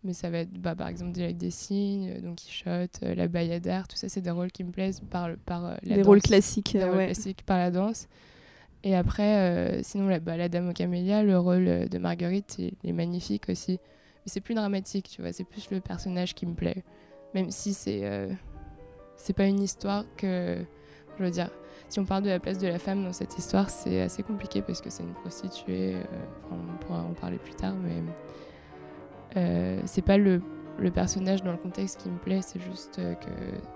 Mais 0.05 0.13
ça 0.13 0.29
va 0.29 0.39
être 0.39 0.53
bah, 0.53 0.75
par 0.75 0.87
exemple 0.87 1.11
des 1.11 1.33
des 1.33 1.51
cygnes, 1.51 2.21
Don 2.21 2.33
Quichotte, 2.33 2.99
euh, 3.03 3.15
la 3.15 3.27
Bayadère, 3.27 3.85
tout 3.87 3.97
ça, 3.97 4.07
c'est 4.07 4.21
des 4.21 4.31
rôles 4.31 4.51
qui 4.51 4.63
me 4.63 4.71
plaisent 4.71 5.01
par, 5.09 5.29
par 5.45 5.65
euh, 5.65 5.75
la 5.83 5.95
Des 5.97 6.03
rôles 6.03 6.19
danse. 6.19 6.27
classiques, 6.27 6.71
des 6.73 6.79
euh, 6.83 6.91
rôles 6.91 7.05
classiques 7.05 7.43
par 7.45 7.57
la 7.57 7.69
danse. 7.69 8.07
Et 8.85 8.95
après, 8.95 9.35
euh, 9.79 9.83
sinon, 9.83 10.07
la, 10.07 10.21
bah, 10.21 10.37
la 10.37 10.47
Dame 10.47 10.69
aux 10.69 10.73
Camélias, 10.73 11.21
le 11.23 11.37
rôle 11.37 11.67
euh, 11.67 11.87
de 11.87 11.97
Marguerite, 11.97 12.55
il 12.59 12.73
est 12.89 12.93
magnifique 12.93 13.49
aussi. 13.49 13.73
Mais 13.73 14.27
c'est 14.27 14.39
plus 14.39 14.55
dramatique, 14.55 15.09
tu 15.09 15.21
vois, 15.21 15.33
c'est 15.33 15.43
plus 15.43 15.69
le 15.69 15.81
personnage 15.81 16.33
qui 16.33 16.45
me 16.45 16.53
plaît. 16.53 16.85
Même 17.33 17.51
si 17.51 17.73
c'est 17.73 18.05
euh, 18.05 18.29
c'est 19.17 19.33
pas 19.33 19.45
une 19.47 19.59
histoire 19.61 20.05
que. 20.15 20.59
Je 21.17 21.23
veux 21.25 21.29
dire, 21.31 21.51
si 21.89 21.99
on 21.99 22.05
parle 22.05 22.23
de 22.23 22.29
la 22.29 22.39
place 22.39 22.57
de 22.59 22.67
la 22.67 22.79
femme 22.79 23.03
dans 23.03 23.13
cette 23.13 23.37
histoire, 23.37 23.69
c'est 23.69 24.01
assez 24.01 24.23
compliqué 24.23 24.61
parce 24.61 24.79
que 24.81 24.89
c'est 24.89 25.03
une 25.03 25.13
prostituée. 25.13 25.95
euh, 25.95 25.99
enfin, 26.45 26.61
on 26.73 26.77
pourra 26.85 26.99
en 27.01 27.13
parler 27.13 27.37
plus 27.37 27.53
tard, 27.55 27.73
mais. 27.83 28.01
euh, 29.37 29.81
c'est 29.85 30.01
pas 30.03 30.17
le, 30.17 30.41
le 30.79 30.91
personnage 30.91 31.43
dans 31.43 31.51
le 31.51 31.57
contexte 31.57 32.01
qui 32.01 32.09
me 32.09 32.17
plaît, 32.17 32.41
c'est 32.41 32.59
juste 32.59 32.95
que 32.97 33.31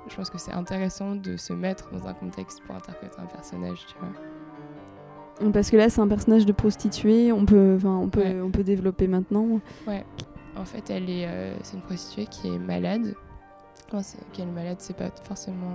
je 0.09 0.15
pense 0.15 0.29
que 0.29 0.37
c'est 0.37 0.53
intéressant 0.53 1.15
de 1.15 1.37
se 1.37 1.53
mettre 1.53 1.91
dans 1.91 2.07
un 2.07 2.13
contexte 2.13 2.61
pour 2.63 2.75
interpréter 2.75 3.17
un 3.19 3.25
personnage, 3.25 3.85
tu 3.87 3.95
vois. 3.99 5.51
Parce 5.51 5.69
que 5.71 5.77
là, 5.77 5.89
c'est 5.89 5.99
un 5.99 6.07
personnage 6.07 6.45
de 6.45 6.51
prostituée, 6.53 7.31
on 7.31 7.45
peut, 7.45 7.77
on 7.83 8.07
peut, 8.09 8.41
on 8.43 8.51
peut 8.51 8.63
développer 8.63 9.07
maintenant. 9.07 9.59
Ouais, 9.87 10.05
en 10.55 10.63
fait, 10.65 10.89
elle 10.91 11.09
est, 11.09 11.27
c'est 11.63 11.75
une 11.75 11.81
prostituée 11.81 12.27
qui 12.27 12.47
est 12.53 12.59
malade. 12.59 13.15
Enfin, 13.91 14.17
qu'elle 14.31 14.47
est 14.47 14.51
malade, 14.51 14.77
c'est 14.79 14.95
pas 14.95 15.09
forcément 15.23 15.71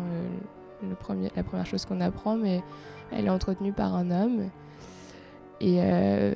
premier, 0.99 1.31
la 1.37 1.43
première 1.43 1.67
chose 1.67 1.85
qu'on 1.85 2.01
apprend, 2.01 2.37
mais 2.37 2.63
elle 3.13 3.27
est 3.27 3.31
entretenue 3.31 3.73
par 3.73 3.95
un 3.95 4.11
homme 4.11 4.51
et 5.61 5.79
euh, 5.81 6.35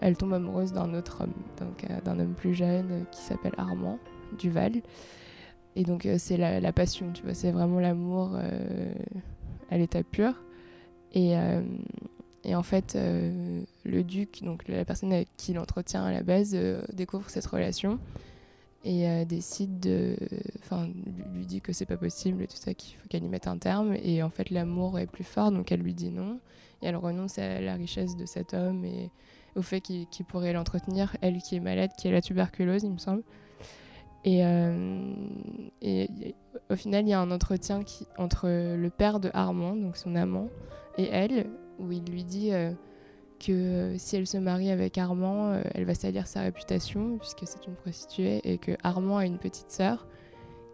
elle 0.00 0.16
tombe 0.16 0.32
amoureuse 0.32 0.72
d'un 0.72 0.94
autre 0.94 1.22
homme, 1.22 1.34
donc 1.58 1.84
euh, 1.84 2.00
d'un 2.00 2.18
homme 2.18 2.34
plus 2.34 2.54
jeune 2.54 2.90
euh, 2.90 3.04
qui 3.10 3.20
s'appelle 3.20 3.52
Armand 3.58 3.98
Duval. 4.38 4.80
Et 5.76 5.84
donc 5.84 6.06
c'est 6.18 6.36
la, 6.36 6.72
passion, 6.72 7.12
tu 7.14 7.22
vois, 7.22 7.32
c'est 7.32 7.50
vraiment 7.50 7.80
l'amour 7.80 8.36
à 9.70 9.78
l'état 9.78 10.02
pur. 10.02 10.34
Et, 11.14 11.32
et, 12.44 12.54
en 12.54 12.62
fait, 12.62 12.94
le 12.94 14.02
duc, 14.02 14.42
donc 14.42 14.68
la 14.68 14.84
personne 14.84 15.24
qui 15.38 15.54
l'entretient 15.54 16.04
à 16.04 16.12
la 16.12 16.22
base, 16.22 16.54
découvre 16.92 17.30
cette 17.30 17.46
relation 17.46 17.98
et 18.84 19.24
décide 19.24 19.78
de. 19.80 20.16
Enfin, 20.60 20.88
lui 21.34 21.46
dit 21.46 21.60
que 21.60 21.72
c'est 21.72 21.86
pas 21.86 21.96
possible 21.96 22.42
et 22.42 22.46
tout 22.46 22.56
ça, 22.56 22.74
qu'il 22.74 22.96
faut 22.96 23.06
qu'elle 23.08 23.24
y 23.24 23.28
mette 23.28 23.46
un 23.46 23.58
terme. 23.58 23.94
Et 24.02 24.22
en 24.22 24.30
fait, 24.30 24.50
l'amour 24.50 24.98
est 24.98 25.06
plus 25.06 25.24
fort, 25.24 25.52
donc 25.52 25.70
elle 25.70 25.80
lui 25.80 25.94
dit 25.94 26.10
non. 26.10 26.40
Et 26.82 26.86
elle 26.86 26.96
renonce 26.96 27.38
à 27.38 27.60
la 27.60 27.74
richesse 27.74 28.16
de 28.16 28.26
cet 28.26 28.54
homme 28.54 28.84
et 28.84 29.10
au 29.54 29.62
fait 29.62 29.80
qu'il 29.80 30.24
pourrait 30.26 30.52
l'entretenir, 30.52 31.16
elle 31.20 31.38
qui 31.38 31.56
est 31.56 31.60
malade, 31.60 31.90
qui 31.98 32.08
a 32.08 32.10
la 32.10 32.20
tuberculose, 32.20 32.82
il 32.84 32.92
me 32.92 32.98
semble. 32.98 33.22
Et, 34.24 34.44
euh, 34.44 35.14
et, 35.80 36.08
au 36.70 36.76
final, 36.76 37.04
il 37.04 37.10
y 37.10 37.12
a 37.12 37.20
un 37.20 37.30
entretien 37.30 37.82
qui, 37.82 38.06
entre 38.18 38.48
le 38.48 38.90
père 38.90 39.20
de 39.20 39.30
Armand, 39.34 39.76
donc 39.76 39.96
son 39.96 40.14
amant, 40.14 40.48
et 40.96 41.08
elle, 41.08 41.50
où 41.78 41.90
il 41.92 42.04
lui 42.04 42.24
dit 42.24 42.52
euh, 42.52 42.72
que 43.44 43.94
si 43.98 44.16
elle 44.16 44.26
se 44.26 44.38
marie 44.38 44.70
avec 44.70 44.98
Armand, 44.98 45.52
euh, 45.52 45.62
elle 45.74 45.84
va 45.84 45.94
salir 45.94 46.26
sa 46.26 46.42
réputation, 46.42 47.18
puisque 47.18 47.42
c'est 47.44 47.66
une 47.66 47.74
prostituée, 47.74 48.40
et 48.44 48.58
que 48.58 48.72
Armand 48.82 49.18
a 49.18 49.26
une 49.26 49.38
petite 49.38 49.70
sœur 49.70 50.06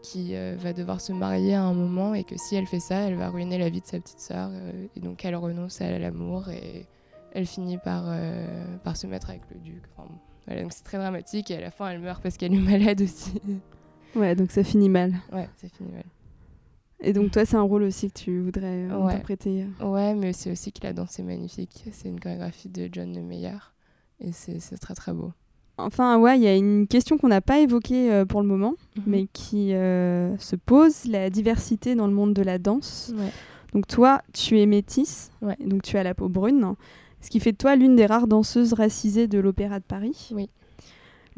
qui 0.02 0.34
euh, 0.34 0.56
va 0.58 0.72
devoir 0.72 1.00
se 1.00 1.12
marier 1.12 1.54
à 1.54 1.62
un 1.62 1.74
moment 1.74 2.14
et 2.14 2.24
que 2.24 2.36
si 2.36 2.56
elle 2.56 2.66
fait 2.66 2.80
ça, 2.80 3.00
elle 3.08 3.16
va 3.16 3.28
ruiner 3.28 3.58
la 3.58 3.68
vie 3.68 3.80
de 3.80 3.86
sa 3.86 3.98
petite 3.98 4.20
sœur. 4.20 4.50
Euh, 4.52 4.86
et 4.96 5.00
donc 5.00 5.24
elle 5.24 5.36
renonce 5.36 5.80
à 5.80 5.98
l'amour 5.98 6.48
et 6.48 6.86
elle 7.32 7.46
finit 7.46 7.78
par, 7.78 8.04
euh, 8.06 8.76
par 8.84 8.96
se 8.96 9.06
mettre 9.06 9.30
avec 9.30 9.42
le 9.50 9.58
duc. 9.60 9.82
donc 10.48 10.72
c'est 10.72 10.84
très 10.84 10.98
dramatique 10.98 11.50
et 11.50 11.56
à 11.56 11.60
la 11.60 11.70
fin 11.70 11.88
elle 11.88 12.00
meurt 12.00 12.22
parce 12.22 12.36
qu'elle 12.36 12.54
est 12.54 12.58
malade 12.58 13.02
aussi. 13.02 13.40
Ouais, 14.14 14.34
donc 14.34 14.50
ça 14.50 14.64
finit 14.64 14.88
mal. 14.88 15.14
Ouais, 15.32 15.48
ça 15.56 15.68
finit 15.68 15.92
mal. 15.92 16.04
Et 17.00 17.12
donc 17.12 17.30
toi, 17.30 17.44
c'est 17.44 17.56
un 17.56 17.62
rôle 17.62 17.84
aussi 17.84 18.10
que 18.10 18.18
tu 18.18 18.40
voudrais 18.40 18.84
interpréter 18.90 19.66
Ouais, 19.80 20.14
mais 20.14 20.32
c'est 20.32 20.50
aussi 20.50 20.72
que 20.72 20.80
la 20.82 20.92
danse 20.92 21.18
est 21.18 21.22
magnifique. 21.22 21.84
C'est 21.92 22.08
une 22.08 22.18
chorégraphie 22.18 22.68
de 22.68 22.88
John 22.90 23.12
Meyer 23.22 23.58
et 24.20 24.32
c'est 24.32 24.78
très 24.78 24.94
très 24.94 25.12
beau. 25.12 25.32
Enfin, 25.78 26.18
ouais, 26.18 26.36
il 26.36 26.42
y 26.42 26.48
a 26.48 26.56
une 26.56 26.88
question 26.88 27.18
qu'on 27.18 27.28
n'a 27.28 27.40
pas 27.40 27.60
évoquée 27.60 28.12
euh, 28.12 28.24
pour 28.24 28.42
le 28.42 28.48
moment, 28.48 28.74
mhm. 28.96 29.02
mais 29.06 29.26
qui 29.32 29.72
euh, 29.74 30.36
se 30.38 30.56
pose, 30.56 31.06
la 31.06 31.30
diversité 31.30 31.94
dans 31.94 32.08
le 32.08 32.12
monde 32.12 32.34
de 32.34 32.42
la 32.42 32.58
danse. 32.58 33.14
Donc 33.72 33.86
toi, 33.86 34.22
tu 34.32 34.58
es 34.58 34.66
métisse, 34.66 35.30
donc 35.64 35.82
tu 35.82 35.96
as 35.96 36.02
la 36.02 36.14
peau 36.14 36.28
brune, 36.28 36.74
ce 37.20 37.30
qui 37.30 37.38
fait 37.38 37.52
de 37.52 37.56
toi 37.56 37.76
l'une 37.76 37.94
des 37.94 38.06
rares 38.06 38.26
danseuses 38.26 38.72
racisées 38.72 39.28
de 39.28 39.38
l'Opéra 39.38 39.78
de 39.78 39.84
Paris. 39.84 40.30
Oui. 40.34 40.48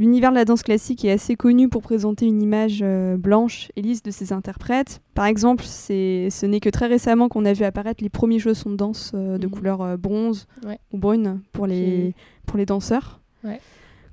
L'univers 0.01 0.31
de 0.31 0.37
la 0.37 0.47
danse 0.47 0.63
classique 0.63 1.05
est 1.05 1.13
assez 1.13 1.37
connu 1.37 1.69
pour 1.69 1.83
présenter 1.83 2.25
une 2.25 2.41
image 2.41 2.81
euh, 2.83 3.19
blanche 3.19 3.71
et 3.77 3.83
lisse 3.83 4.03
de 4.03 4.11
ses 4.11 4.33
interprètes. 4.33 5.03
Par 5.13 5.27
exemple, 5.27 5.63
ce 5.63 6.47
n'est 6.47 6.61
que 6.61 6.71
très 6.71 6.87
récemment 6.87 7.29
qu'on 7.29 7.45
a 7.45 7.53
vu 7.53 7.65
apparaître 7.65 8.03
les 8.03 8.09
premiers 8.09 8.39
chaussons 8.39 8.71
de 8.71 8.77
danse 8.77 9.13
de 9.13 9.47
mhm. 9.47 9.51
couleur 9.51 9.99
bronze 9.99 10.49
ou 10.91 10.97
brune 10.97 11.43
pour 11.53 11.67
les, 11.67 12.15
pour 12.47 12.57
les 12.57 12.65
danseurs. 12.65 13.21
Ouais. 13.45 13.61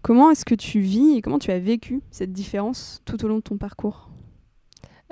Comment 0.01 0.29
est-ce 0.31 0.43
que 0.43 0.55
tu 0.55 0.81
vis 0.81 1.15
et 1.15 1.21
comment 1.21 1.39
tu 1.39 1.51
as 1.51 1.59
vécu 1.59 2.01
cette 2.11 2.33
différence 2.33 3.01
tout 3.05 3.23
au 3.23 3.29
long 3.29 3.37
de 3.37 3.41
ton 3.41 3.57
parcours? 3.57 4.09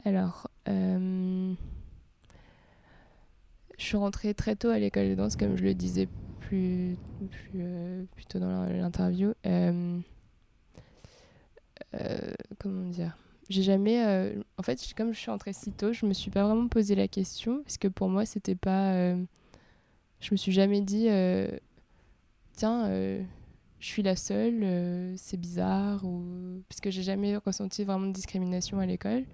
Alors, 0.03 0.49
euh, 0.67 1.53
je 3.77 3.83
suis 3.83 3.97
rentrée 3.97 4.33
très 4.33 4.57
tôt 4.57 4.69
à 4.69 4.77
l'école 4.77 5.07
de 5.07 5.15
danse, 5.15 5.37
comme 5.37 5.55
je 5.55 5.63
le 5.63 5.73
disais 5.73 6.09
plus, 6.41 6.97
plus, 7.29 7.59
euh, 7.61 8.03
tôt 8.27 8.39
dans 8.39 8.65
l'interview. 8.65 9.31
Euh, 11.95 12.33
comment 12.59 12.87
dire? 12.89 13.17
J'ai 13.49 13.61
jamais 13.61 14.33
en 14.57 14.63
fait 14.63 14.81
comme 14.97 15.13
je 15.13 15.19
suis 15.19 15.29
rentrée 15.29 15.53
si 15.53 15.71
tôt 15.71 15.93
je 15.93 16.07
me 16.07 16.13
suis 16.13 16.31
pas 16.31 16.43
vraiment 16.43 16.67
posé 16.67 16.95
la 16.95 17.07
question 17.07 17.61
parce 17.61 17.77
que 17.77 17.87
pour 17.87 18.09
moi 18.09 18.25
c'était 18.25 18.55
pas 18.55 19.13
je 20.19 20.31
me 20.31 20.35
suis 20.35 20.51
jamais 20.51 20.81
dit 20.81 21.07
tiens 22.53 22.89
je 23.85 23.91
suis 23.91 24.01
la 24.01 24.15
seule, 24.15 24.61
euh, 24.63 25.13
c'est 25.15 25.39
bizarre, 25.39 26.03
ou... 26.03 26.23
puisque 26.67 26.89
j'ai 26.89 27.03
jamais 27.03 27.37
ressenti 27.37 27.83
vraiment 27.83 28.07
de 28.07 28.13
discrimination 28.13 28.79
à 28.79 28.85
l'école. 28.87 29.25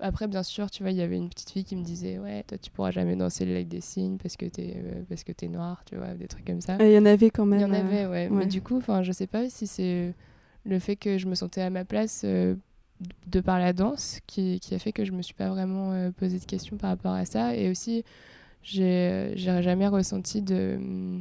Après, 0.00 0.26
bien 0.26 0.42
sûr, 0.42 0.72
tu 0.72 0.82
vois, 0.82 0.90
il 0.90 0.96
y 0.96 1.02
avait 1.02 1.16
une 1.16 1.28
petite 1.28 1.50
fille 1.50 1.62
qui 1.62 1.76
me 1.76 1.84
disait 1.84 2.18
Ouais, 2.18 2.42
toi, 2.42 2.58
tu 2.58 2.72
pourras 2.72 2.90
jamais 2.90 3.14
danser 3.14 3.44
le 3.44 3.54
lac 3.54 3.68
des 3.68 3.80
signes 3.80 4.18
parce 4.18 4.36
que 4.36 4.46
t'es 4.46 4.74
euh, 4.76 5.02
parce 5.08 5.22
que 5.22 5.30
es 5.40 5.48
noire, 5.48 5.84
tu 5.84 5.94
vois, 5.94 6.14
des 6.14 6.26
trucs 6.26 6.44
comme 6.44 6.60
ça. 6.60 6.76
Il 6.80 6.90
y 6.90 6.98
en 6.98 7.06
avait 7.06 7.30
quand 7.30 7.46
même. 7.46 7.60
Il 7.60 7.62
y 7.62 7.64
en 7.64 7.72
avait, 7.72 8.06
ouais. 8.06 8.28
Mais 8.28 8.46
du 8.46 8.60
coup, 8.60 8.78
enfin, 8.78 9.04
je 9.04 9.12
sais 9.12 9.28
pas 9.28 9.48
si 9.48 9.68
c'est 9.68 10.12
le 10.64 10.78
fait 10.78 10.96
que 10.96 11.18
je 11.18 11.26
me 11.26 11.34
sentais 11.34 11.62
à 11.62 11.70
ma 11.70 11.84
place 11.84 12.22
euh, 12.24 12.54
de 13.26 13.40
par 13.40 13.58
la 13.58 13.72
danse 13.72 14.20
qui, 14.26 14.60
qui, 14.60 14.74
a 14.74 14.78
fait 14.78 14.92
que 14.92 15.04
je 15.04 15.12
me 15.12 15.22
suis 15.22 15.34
pas 15.34 15.48
vraiment 15.48 16.10
posé 16.12 16.38
de 16.38 16.44
questions 16.44 16.76
par 16.76 16.90
rapport 16.90 17.14
à 17.14 17.24
ça. 17.24 17.56
Et 17.56 17.68
aussi, 17.68 18.04
j'ai 18.62 19.32
jamais 19.34 19.88
ressenti 19.88 20.40
de 20.40 21.20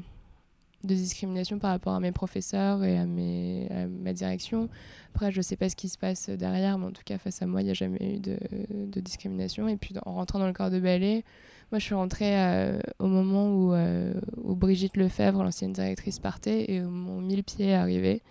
de 0.84 0.96
discrimination 0.96 1.60
par 1.60 1.72
rapport 1.72 1.94
à 1.94 2.00
mes 2.00 2.12
professeurs 2.12 2.84
et 2.84 2.98
à, 2.98 3.06
mes, 3.06 3.68
ma 3.90 4.14
direction. 4.14 4.70
Après, 5.14 5.32
je 5.32 5.42
sais 5.42 5.56
pas 5.56 5.70
ce 5.70 5.76
qui 5.76 5.90
se 5.90 5.98
passe 5.98 6.30
derrière, 6.30 6.78
mais 6.78 6.88
en 6.88 6.92
tout 6.92 7.04
cas, 7.06 7.18
face 7.18 7.42
à 7.42 7.46
moi, 7.46 7.62
il 7.62 7.66
n'y 7.66 7.72
a 7.72 7.76
jamais 7.76 8.16
eu 8.16 8.20
de, 8.20 8.38
de, 8.72 9.00
discrimination. 9.00 9.68
Et 9.68 9.78
puis, 9.78 9.94
en 10.06 10.14
rentrant 10.14 10.40
dans 10.40 10.48
le 10.48 10.54
corps 10.54 10.72
de 10.72 10.80
ballet, 10.80 11.24
moi, 11.72 11.80
je 11.80 11.86
suis 11.86 11.96
rentrée 11.96 12.38
euh, 12.38 12.80
au 13.00 13.08
moment 13.08 13.50
où, 13.54 13.74
euh, 13.74 14.14
où, 14.38 14.56
Brigitte 14.56 14.98
Lefebvre, 14.98 15.44
l'ancienne 15.44 15.74
directrice, 15.74 16.20
partait 16.20 16.66
et 16.70 16.82
où 16.82 16.90
mon 16.90 17.22
mille 17.22 17.44
pieds 17.44 17.68
est 17.68 17.74
arrivé. 17.74 18.22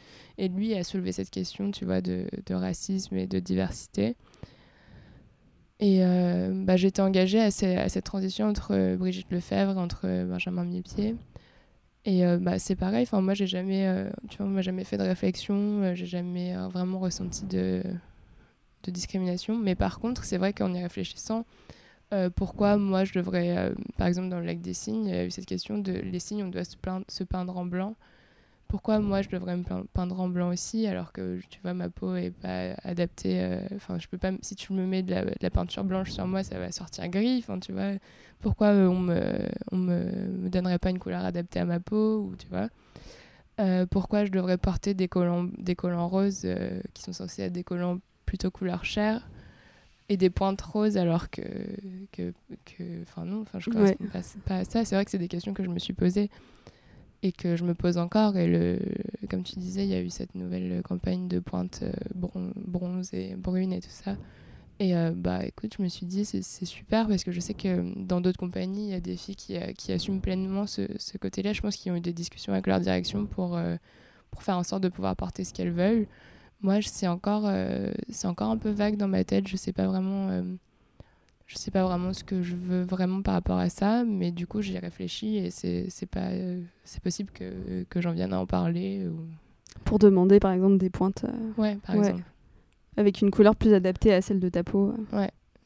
Et 0.40 0.48
lui 0.48 0.74
a 0.74 0.82
soulevé 0.84 1.12
cette 1.12 1.28
question, 1.28 1.70
tu 1.70 1.84
vois, 1.84 2.00
de, 2.00 2.26
racisme 2.48 3.14
et 3.14 3.26
de 3.26 3.38
diversité. 3.40 4.16
Et 5.80 6.02
euh, 6.02 6.50
bah, 6.54 6.78
j'étais 6.78 7.02
engagée 7.02 7.40
à, 7.40 7.50
cette 7.50 8.04
transition 8.04 8.46
entre 8.46 8.96
Brigitte 8.96 9.30
Lefebvre 9.30 9.76
entre 9.76 10.24
Benjamin 10.24 10.64
Millepied. 10.64 11.14
Et 12.06 12.24
euh, 12.24 12.38
bah, 12.38 12.58
c'est 12.58 12.76
pareil, 12.76 13.02
enfin, 13.02 13.20
moi 13.20 13.34
j'ai 13.34 13.46
jamais, 13.46 13.86
euh, 13.86 14.08
tu 14.30 14.38
vois, 14.38 14.46
moi, 14.46 14.62
jamais 14.62 14.84
fait 14.84 14.96
de 14.96 15.02
réflexion, 15.02 15.82
euh, 15.82 15.94
j'ai 15.94 16.06
jamais 16.06 16.56
vraiment 16.68 16.98
ressenti 16.98 17.44
de, 17.44 17.82
discrimination. 18.88 19.58
Mais 19.58 19.74
par 19.74 20.00
contre, 20.00 20.24
c'est 20.24 20.38
vrai 20.38 20.54
qu'en 20.54 20.72
y 20.72 20.82
réfléchissant, 20.82 21.44
pourquoi 22.34 22.76
moi 22.76 23.04
je 23.04 23.12
devrais, 23.12 23.72
par 23.96 24.08
exemple 24.08 24.30
dans 24.30 24.40
le 24.40 24.46
lac 24.46 24.60
des 24.60 24.72
signes, 24.74 25.06
il 25.06 25.14
y 25.14 25.16
a 25.16 25.24
eu 25.24 25.30
cette 25.30 25.46
question 25.46 25.78
de 25.78 25.92
les 25.92 26.18
signes, 26.18 26.42
on 26.42 26.48
doit 26.48 26.64
se 26.64 27.24
peindre 27.24 27.56
en 27.56 27.66
blanc 27.66 27.94
pourquoi 28.70 29.00
moi 29.00 29.20
je 29.20 29.28
devrais 29.28 29.56
me 29.56 29.64
peindre 29.92 30.20
en 30.20 30.28
blanc 30.28 30.50
aussi 30.50 30.86
alors 30.86 31.12
que 31.12 31.40
tu 31.50 31.58
vois 31.60 31.74
ma 31.74 31.88
peau 31.88 32.14
est 32.14 32.30
pas 32.30 32.74
adaptée 32.84 33.40
euh, 33.40 33.60
enfin 33.74 33.98
je 33.98 34.06
peux 34.06 34.16
pas 34.16 34.30
si 34.42 34.54
tu 34.54 34.72
me 34.72 34.86
mets 34.86 35.02
de 35.02 35.12
la, 35.12 35.50
peinture 35.50 35.82
blanche 35.82 36.10
sur 36.10 36.24
moi 36.28 36.44
ça 36.44 36.56
va 36.58 36.70
sortir 36.70 37.08
gris 37.08 37.38
enfin 37.38 37.58
tu 37.58 37.72
vois. 37.72 37.94
Pourquoi 38.38 38.68
euh, 38.68 38.86
on 38.86 39.00
me 39.00 39.20
on 39.72 39.76
me, 39.76 40.48
donnerait 40.48 40.78
pas 40.78 40.90
une 40.90 41.00
couleur 41.00 41.24
adaptée 41.24 41.58
à 41.58 41.64
ma 41.64 41.80
peau 41.80 42.20
ou 42.20 42.36
tu 42.36 42.46
vois. 42.46 42.68
Euh, 43.58 43.86
pourquoi 43.86 44.24
je 44.24 44.30
devrais 44.30 44.56
porter 44.56 44.94
des 44.94 45.08
collants 45.08 45.48
des 45.58 45.74
collants 45.74 46.08
roses 46.08 46.46
qui 46.94 47.02
sont 47.02 47.12
censés 47.12 47.42
être 47.42 47.52
des 47.52 47.64
collants 47.64 47.98
plutôt 48.24 48.52
couleur 48.52 48.84
chair 48.84 49.28
et 50.08 50.16
des 50.16 50.30
pointes 50.30 50.62
roses 50.62 50.96
alors 50.96 51.28
que 51.28 51.42
que 52.12 52.32
enfin 53.02 53.24
non 53.24 53.42
enfin 53.42 53.58
je 53.58 53.68
ne 53.68 53.94
pas, 54.06 54.20
pas 54.46 54.58
à 54.58 54.64
ça. 54.64 54.84
C'est 54.84 54.94
vrai 54.94 55.04
que 55.04 55.10
c'est 55.10 55.18
des 55.18 55.28
questions 55.28 55.54
que 55.54 55.64
je 55.64 55.68
me 55.68 55.80
suis 55.80 55.92
posées 55.92 56.30
et 57.22 57.32
que 57.32 57.56
je 57.56 57.64
me 57.64 57.74
pose 57.74 57.98
encore. 57.98 58.36
Et 58.36 58.46
le, 58.46 58.78
comme 59.28 59.42
tu 59.42 59.58
disais, 59.58 59.84
il 59.84 59.90
y 59.90 59.94
a 59.94 60.00
eu 60.00 60.10
cette 60.10 60.34
nouvelle 60.34 60.82
campagne 60.82 61.28
de 61.28 61.38
pointe 61.38 61.80
euh, 61.82 61.92
bronze 62.14 63.12
et 63.12 63.34
brune 63.36 63.72
et 63.72 63.80
tout 63.80 63.90
ça. 63.90 64.16
Et 64.78 64.96
euh, 64.96 65.12
bah 65.14 65.44
écoute, 65.44 65.74
je 65.76 65.82
me 65.82 65.88
suis 65.88 66.06
dit, 66.06 66.24
c'est 66.24 66.64
super 66.64 67.06
parce 67.06 67.22
que 67.22 67.32
je 67.32 67.40
sais 67.40 67.52
que 67.52 67.92
dans 67.96 68.22
d'autres 68.22 68.38
compagnies, 68.38 68.86
il 68.86 68.90
y 68.90 68.94
a 68.94 69.00
des 69.00 69.16
filles 69.16 69.36
qui, 69.36 69.56
euh, 69.56 69.72
qui 69.76 69.92
assument 69.92 70.20
pleinement 70.20 70.66
ce, 70.66 70.82
ce 70.96 71.18
côté-là. 71.18 71.52
Je 71.52 71.60
pense 71.60 71.76
qu'ils 71.76 71.92
ont 71.92 71.96
eu 71.96 72.00
des 72.00 72.14
discussions 72.14 72.54
avec 72.54 72.66
leur 72.66 72.80
direction 72.80 73.26
pour, 73.26 73.60
pour 74.30 74.42
faire 74.42 74.56
en 74.56 74.62
sorte 74.62 74.82
de 74.82 74.88
pouvoir 74.88 75.16
porter 75.16 75.44
ce 75.44 75.52
qu'elles 75.52 75.72
veulent. 75.72 76.06
Moi, 76.62 76.80
c'est 76.82 77.08
encore, 77.08 77.50
c'est 78.08 78.26
encore 78.26 78.50
un 78.50 78.56
peu 78.56 78.70
vague 78.70 78.96
dans 78.96 79.08
ma 79.08 79.24
tête. 79.24 79.48
Je 79.48 79.56
sais 79.56 79.72
pas 79.72 79.86
vraiment 79.86 80.42
je 81.50 81.58
sais 81.58 81.72
pas 81.72 81.82
vraiment 81.82 82.12
ce 82.12 82.22
que 82.22 82.42
je 82.42 82.54
veux 82.54 82.82
vraiment 82.82 83.22
par 83.22 83.34
rapport 83.34 83.58
à 83.58 83.68
ça, 83.68 84.04
mais 84.04 84.30
du 84.30 84.46
coup 84.46 84.62
j'y 84.62 84.78
réfléchi 84.78 85.36
et 85.36 85.50
c'est 85.50 86.06
pas 86.08 86.28
euh, 86.28 86.62
c'est 86.84 87.02
possible 87.02 87.32
que, 87.32 87.82
que 87.90 88.00
j'en 88.00 88.12
vienne 88.12 88.32
à 88.32 88.38
en 88.38 88.46
parler. 88.46 89.04
Ou... 89.08 89.26
Pour 89.84 89.98
demander 89.98 90.38
par 90.38 90.52
exemple 90.52 90.78
des 90.78 90.90
pointes. 90.90 91.24
Euh, 91.24 91.60
ouais, 91.60 91.76
par 91.84 91.96
exemple. 91.96 92.22
Avec 92.96 93.20
une 93.20 93.32
couleur 93.32 93.56
plus 93.56 93.74
adaptée 93.74 94.14
à 94.14 94.22
celle 94.22 94.38
de 94.38 94.48
ta 94.48 94.62
peau. 94.62 94.94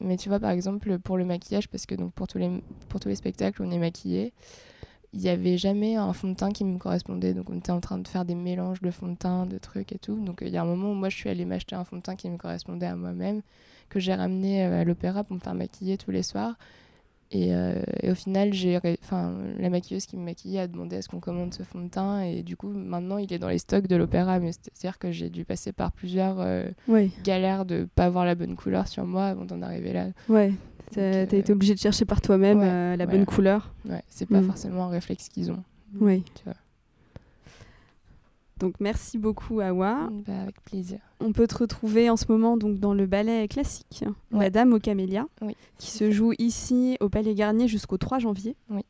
Mais 0.01 0.17
tu 0.17 0.27
vois, 0.27 0.39
par 0.39 0.49
exemple, 0.51 0.99
pour 0.99 1.17
le 1.17 1.23
maquillage, 1.23 1.69
parce 1.69 1.85
que 1.85 1.95
donc 1.95 2.13
pour 2.13 2.27
tous 2.27 2.37
les, 2.37 2.49
pour 2.89 2.99
tous 2.99 3.07
les 3.07 3.15
spectacles, 3.15 3.63
on 3.63 3.71
est 3.71 3.77
maquillé, 3.77 4.33
il 5.13 5.19
n'y 5.19 5.29
avait 5.29 5.57
jamais 5.57 5.95
un 5.95 6.11
fond 6.13 6.29
de 6.29 6.35
teint 6.35 6.51
qui 6.51 6.65
me 6.65 6.79
correspondait. 6.79 7.33
Donc 7.33 7.49
on 7.51 7.57
était 7.57 7.71
en 7.71 7.79
train 7.79 7.99
de 7.99 8.07
faire 8.07 8.25
des 8.25 8.35
mélanges 8.35 8.81
de 8.81 8.91
fond 8.91 9.07
de 9.07 9.15
teint, 9.15 9.45
de 9.45 9.57
trucs 9.59 9.91
et 9.91 9.99
tout. 9.99 10.19
Donc 10.19 10.39
il 10.41 10.49
y 10.49 10.57
a 10.57 10.63
un 10.63 10.65
moment 10.65 10.91
où 10.91 10.95
moi 10.95 11.09
je 11.09 11.15
suis 11.15 11.29
allée 11.29 11.45
m'acheter 11.45 11.75
un 11.75 11.85
fond 11.85 11.97
de 11.97 12.01
teint 12.01 12.15
qui 12.15 12.29
me 12.29 12.37
correspondait 12.37 12.87
à 12.87 12.95
moi-même, 12.95 13.41
que 13.89 13.99
j'ai 13.99 14.13
ramené 14.13 14.65
euh, 14.65 14.81
à 14.81 14.83
l'opéra 14.83 15.23
pour 15.23 15.35
me 15.35 15.41
faire 15.41 15.55
maquiller 15.55 15.97
tous 15.97 16.11
les 16.11 16.23
soirs. 16.23 16.55
Et, 17.31 17.53
euh, 17.55 17.81
et 18.01 18.11
au 18.11 18.15
final, 18.15 18.53
j'ai, 18.53 18.79
enfin, 19.03 19.33
la 19.57 19.69
maquilleuse 19.69 20.05
qui 20.05 20.15
me 20.15 20.23
maquillait 20.23 20.59
a 20.59 20.67
demandé 20.67 20.95
à 20.97 21.01
ce 21.01 21.09
qu'on 21.09 21.19
commande 21.19 21.53
ce 21.53 21.63
fond 21.63 21.81
de 21.81 21.89
teint. 21.89 22.21
Et 22.21 22.43
du 22.43 22.55
coup, 22.55 22.69
maintenant, 22.69 23.17
il 23.17 23.33
est 23.33 23.39
dans 23.39 23.49
les 23.49 23.57
stocks 23.57 23.87
de 23.87 23.95
l'opéra. 23.95 24.39
Mais 24.39 24.51
c'est-à-dire 24.51 24.99
que 24.99 25.11
j'ai 25.11 25.29
dû 25.29 25.43
passer 25.43 25.71
par 25.73 25.91
plusieurs 25.91 26.39
euh, 26.39 26.65
Oui, 26.87 27.11
galères 27.23 27.65
de 27.65 27.87
pas 27.95 28.05
avoir 28.05 28.25
la 28.25 28.35
bonne 28.35 28.55
couleur 28.55 28.87
sur 28.87 29.05
moi 29.05 29.25
avant 29.25 29.43
d'en 29.45 29.61
arriver 29.61 29.91
là. 29.93 30.07
ouais. 30.29 30.53
T'as 30.91 31.01
euh, 31.01 31.23
été 31.23 31.51
obligé 31.51 31.73
de 31.73 31.79
chercher 31.79 32.05
par 32.05 32.21
toi-même 32.21 32.59
ouais, 32.59 32.65
la 32.65 32.95
voilà. 32.95 33.05
bonne 33.07 33.25
couleur. 33.25 33.73
Ouais, 33.89 34.03
c'est 34.07 34.29
pas 34.29 34.39
Mm. 34.41 34.45
forcément 34.45 34.83
un 34.85 34.89
réflexe 34.89 35.27
qu'ils 35.29 35.51
ont. 35.51 35.63
Oui. 35.99 36.23
Tu 36.35 36.43
vois. 36.45 36.53
Donc 38.59 38.75
merci 38.79 39.17
beaucoup 39.17 39.59
Awa. 39.59 40.09
Bah, 40.25 40.41
avec 40.43 40.61
plaisir. 40.63 40.99
On 41.19 41.33
peut 41.33 41.47
te 41.47 41.57
retrouver 41.57 42.09
en 42.09 42.15
ce 42.17 42.25
moment 42.29 42.55
donc 42.57 42.79
dans 42.79 42.93
le 42.93 43.05
ballet 43.05 43.47
classique 43.47 44.03
Ouais. 44.31 44.45
La 44.45 44.49
Dame 44.49 44.73
aux 44.73 44.79
Camélias, 44.79 45.25
Oui. 45.41 45.55
qui 45.77 45.91
se 45.91 46.09
joue 46.11 46.31
ici 46.39 46.97
au 47.01 47.09
Palais 47.09 47.35
Garnier 47.35 47.67
jusqu'au 47.67 47.97
3 47.97 48.19
janvier. 48.19 48.55
Oui. 48.69 48.81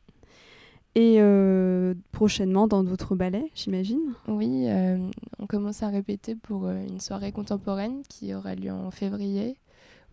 Et 0.97 1.15
euh, 1.19 1.93
prochainement 2.13 2.67
dans 2.67 2.84
d'autres 2.84 3.15
ballets, 3.15 3.51
j'imagine. 3.54 4.13
Oui, 4.30 4.63
euh, 4.67 4.97
on 5.39 5.45
commence 5.47 5.84
à 5.84 5.89
répéter 5.89 6.36
pour 6.36 6.67
euh, 6.67 6.86
une 6.88 7.01
soirée 7.01 7.34
contemporaine 7.34 8.01
qui 8.08 8.34
aura 8.34 8.56
lieu 8.56 8.71
en 8.71 8.91
février, 8.91 9.58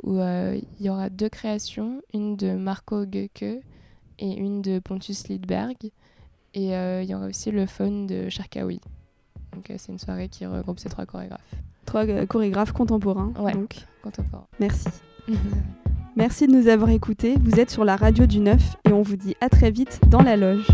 où 0.03 0.17
il 0.17 0.65
y 0.85 0.91
aura 0.91 1.09
deux 1.09 1.29
créations, 1.29 2.03
une 2.13 2.37
de 2.37 2.57
Marco 2.57 3.05
Goeke 3.07 3.43
et 3.45 4.33
une 4.37 4.61
de 4.61 4.81
Pontus 4.81 5.29
Lidberg. 5.29 5.77
Et 6.55 6.71
il 6.73 7.05
y 7.09 7.15
aura 7.15 7.27
aussi 7.27 7.53
le 7.53 7.67
phone 7.67 8.09
de 8.09 8.29
Sharkawi. 8.29 8.81
Donc 9.55 9.71
euh, 9.71 9.75
c'est 9.79 9.93
une 9.93 9.99
soirée 9.99 10.29
qui 10.29 10.47
regroupe 10.47 10.79
ces 10.79 10.89
trois 10.89 11.07
chorégraphes 11.07 11.41
Trois 11.85 12.07
euh, 12.07 12.27
chorégraphes 12.27 12.73
contemporains. 12.73 13.33
Ouais. 13.39 13.53
Donc, 13.53 13.77
contemporains. 14.03 14.47
merci. 14.59 14.89
Merci 16.15 16.47
de 16.47 16.53
nous 16.53 16.69
avoir 16.69 16.91
écoutés. 16.91 17.37
Vous 17.41 17.59
êtes 17.59 17.71
sur 17.71 17.87
la 17.87 17.97
radio 17.97 18.27
du 18.27 18.41
9 18.41 18.77
et 18.85 18.93
on 18.93 19.01
vous 19.01 19.17
dit 19.17 19.35
à 19.41 19.49
très 19.49 19.71
vite 19.71 19.99
dans 20.09 20.21
la 20.21 20.37
loge. 20.37 20.67